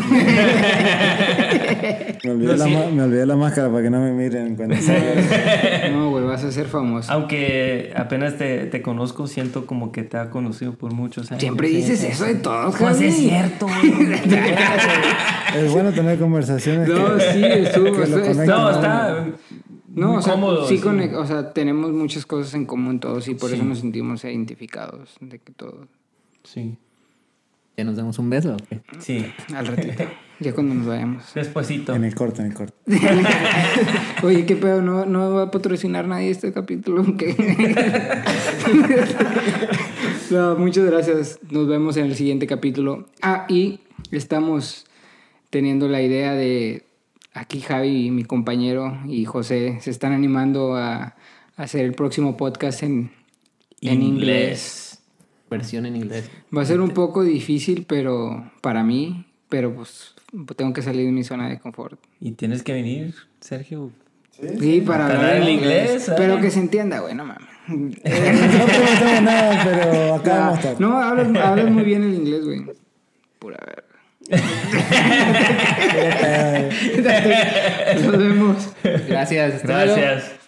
[2.25, 5.89] Me olvidé, la, ma- me olvidé la máscara para que no me miren cuando salga.
[5.91, 7.11] No, güey, vas a ser famoso.
[7.13, 11.41] Aunque apenas te, te conozco, siento como que te ha conocido por muchos años.
[11.43, 13.07] Siempre dices eso de todos, Pues Javi.
[13.07, 13.93] es cierto, güey.
[15.57, 16.89] es bueno tener conversaciones.
[16.89, 17.93] No, que- sí, estuvo.
[17.93, 18.07] que
[18.47, 19.27] No, está
[19.95, 20.67] No, o sea, cómodo.
[20.69, 20.89] sí, sí.
[20.89, 25.39] o sea, tenemos muchas cosas en común todos y por eso nos sentimos identificados de
[25.39, 25.87] que todo.
[26.45, 26.77] Sí,
[27.77, 28.55] ¿Ya nos damos un beso?
[28.55, 28.81] o qué?
[28.99, 29.25] sí.
[29.55, 30.05] Al ratito,
[30.41, 31.33] ya cuando nos vayamos.
[31.35, 31.95] Despuésito.
[31.95, 32.77] En el corte, en el corte.
[34.23, 37.03] Oye, qué pedo, no, no va a patrocinar nadie este capítulo.
[40.31, 41.39] no, muchas gracias.
[41.51, 43.07] Nos vemos en el siguiente capítulo.
[43.23, 43.81] Ah, y
[44.11, 44.87] estamos
[45.51, 46.85] teniendo la idea de
[47.35, 51.15] aquí Javi, mi compañero, y José se están animando a, a
[51.57, 53.11] hacer el próximo podcast en,
[53.81, 55.03] en inglés.
[55.51, 56.31] Versión en inglés.
[56.57, 60.15] Va a ser un poco difícil, pero para mí, pero pues
[60.57, 62.01] tengo que salir de mi zona de confort.
[62.21, 63.91] Y tienes que venir, Sergio.
[64.59, 66.11] Sí, para Para hablar en inglés.
[66.17, 67.49] Pero que se entienda, güey, no mames.
[67.69, 70.81] Eh, no prometemos nada, pero acá vamos a estar.
[70.81, 72.65] No, hablas, hablas muy bien el inglés, güey.
[73.39, 73.92] Pura verga.
[77.95, 78.69] Nos vemos.
[79.09, 79.63] Gracias.
[79.63, 80.42] Gracias.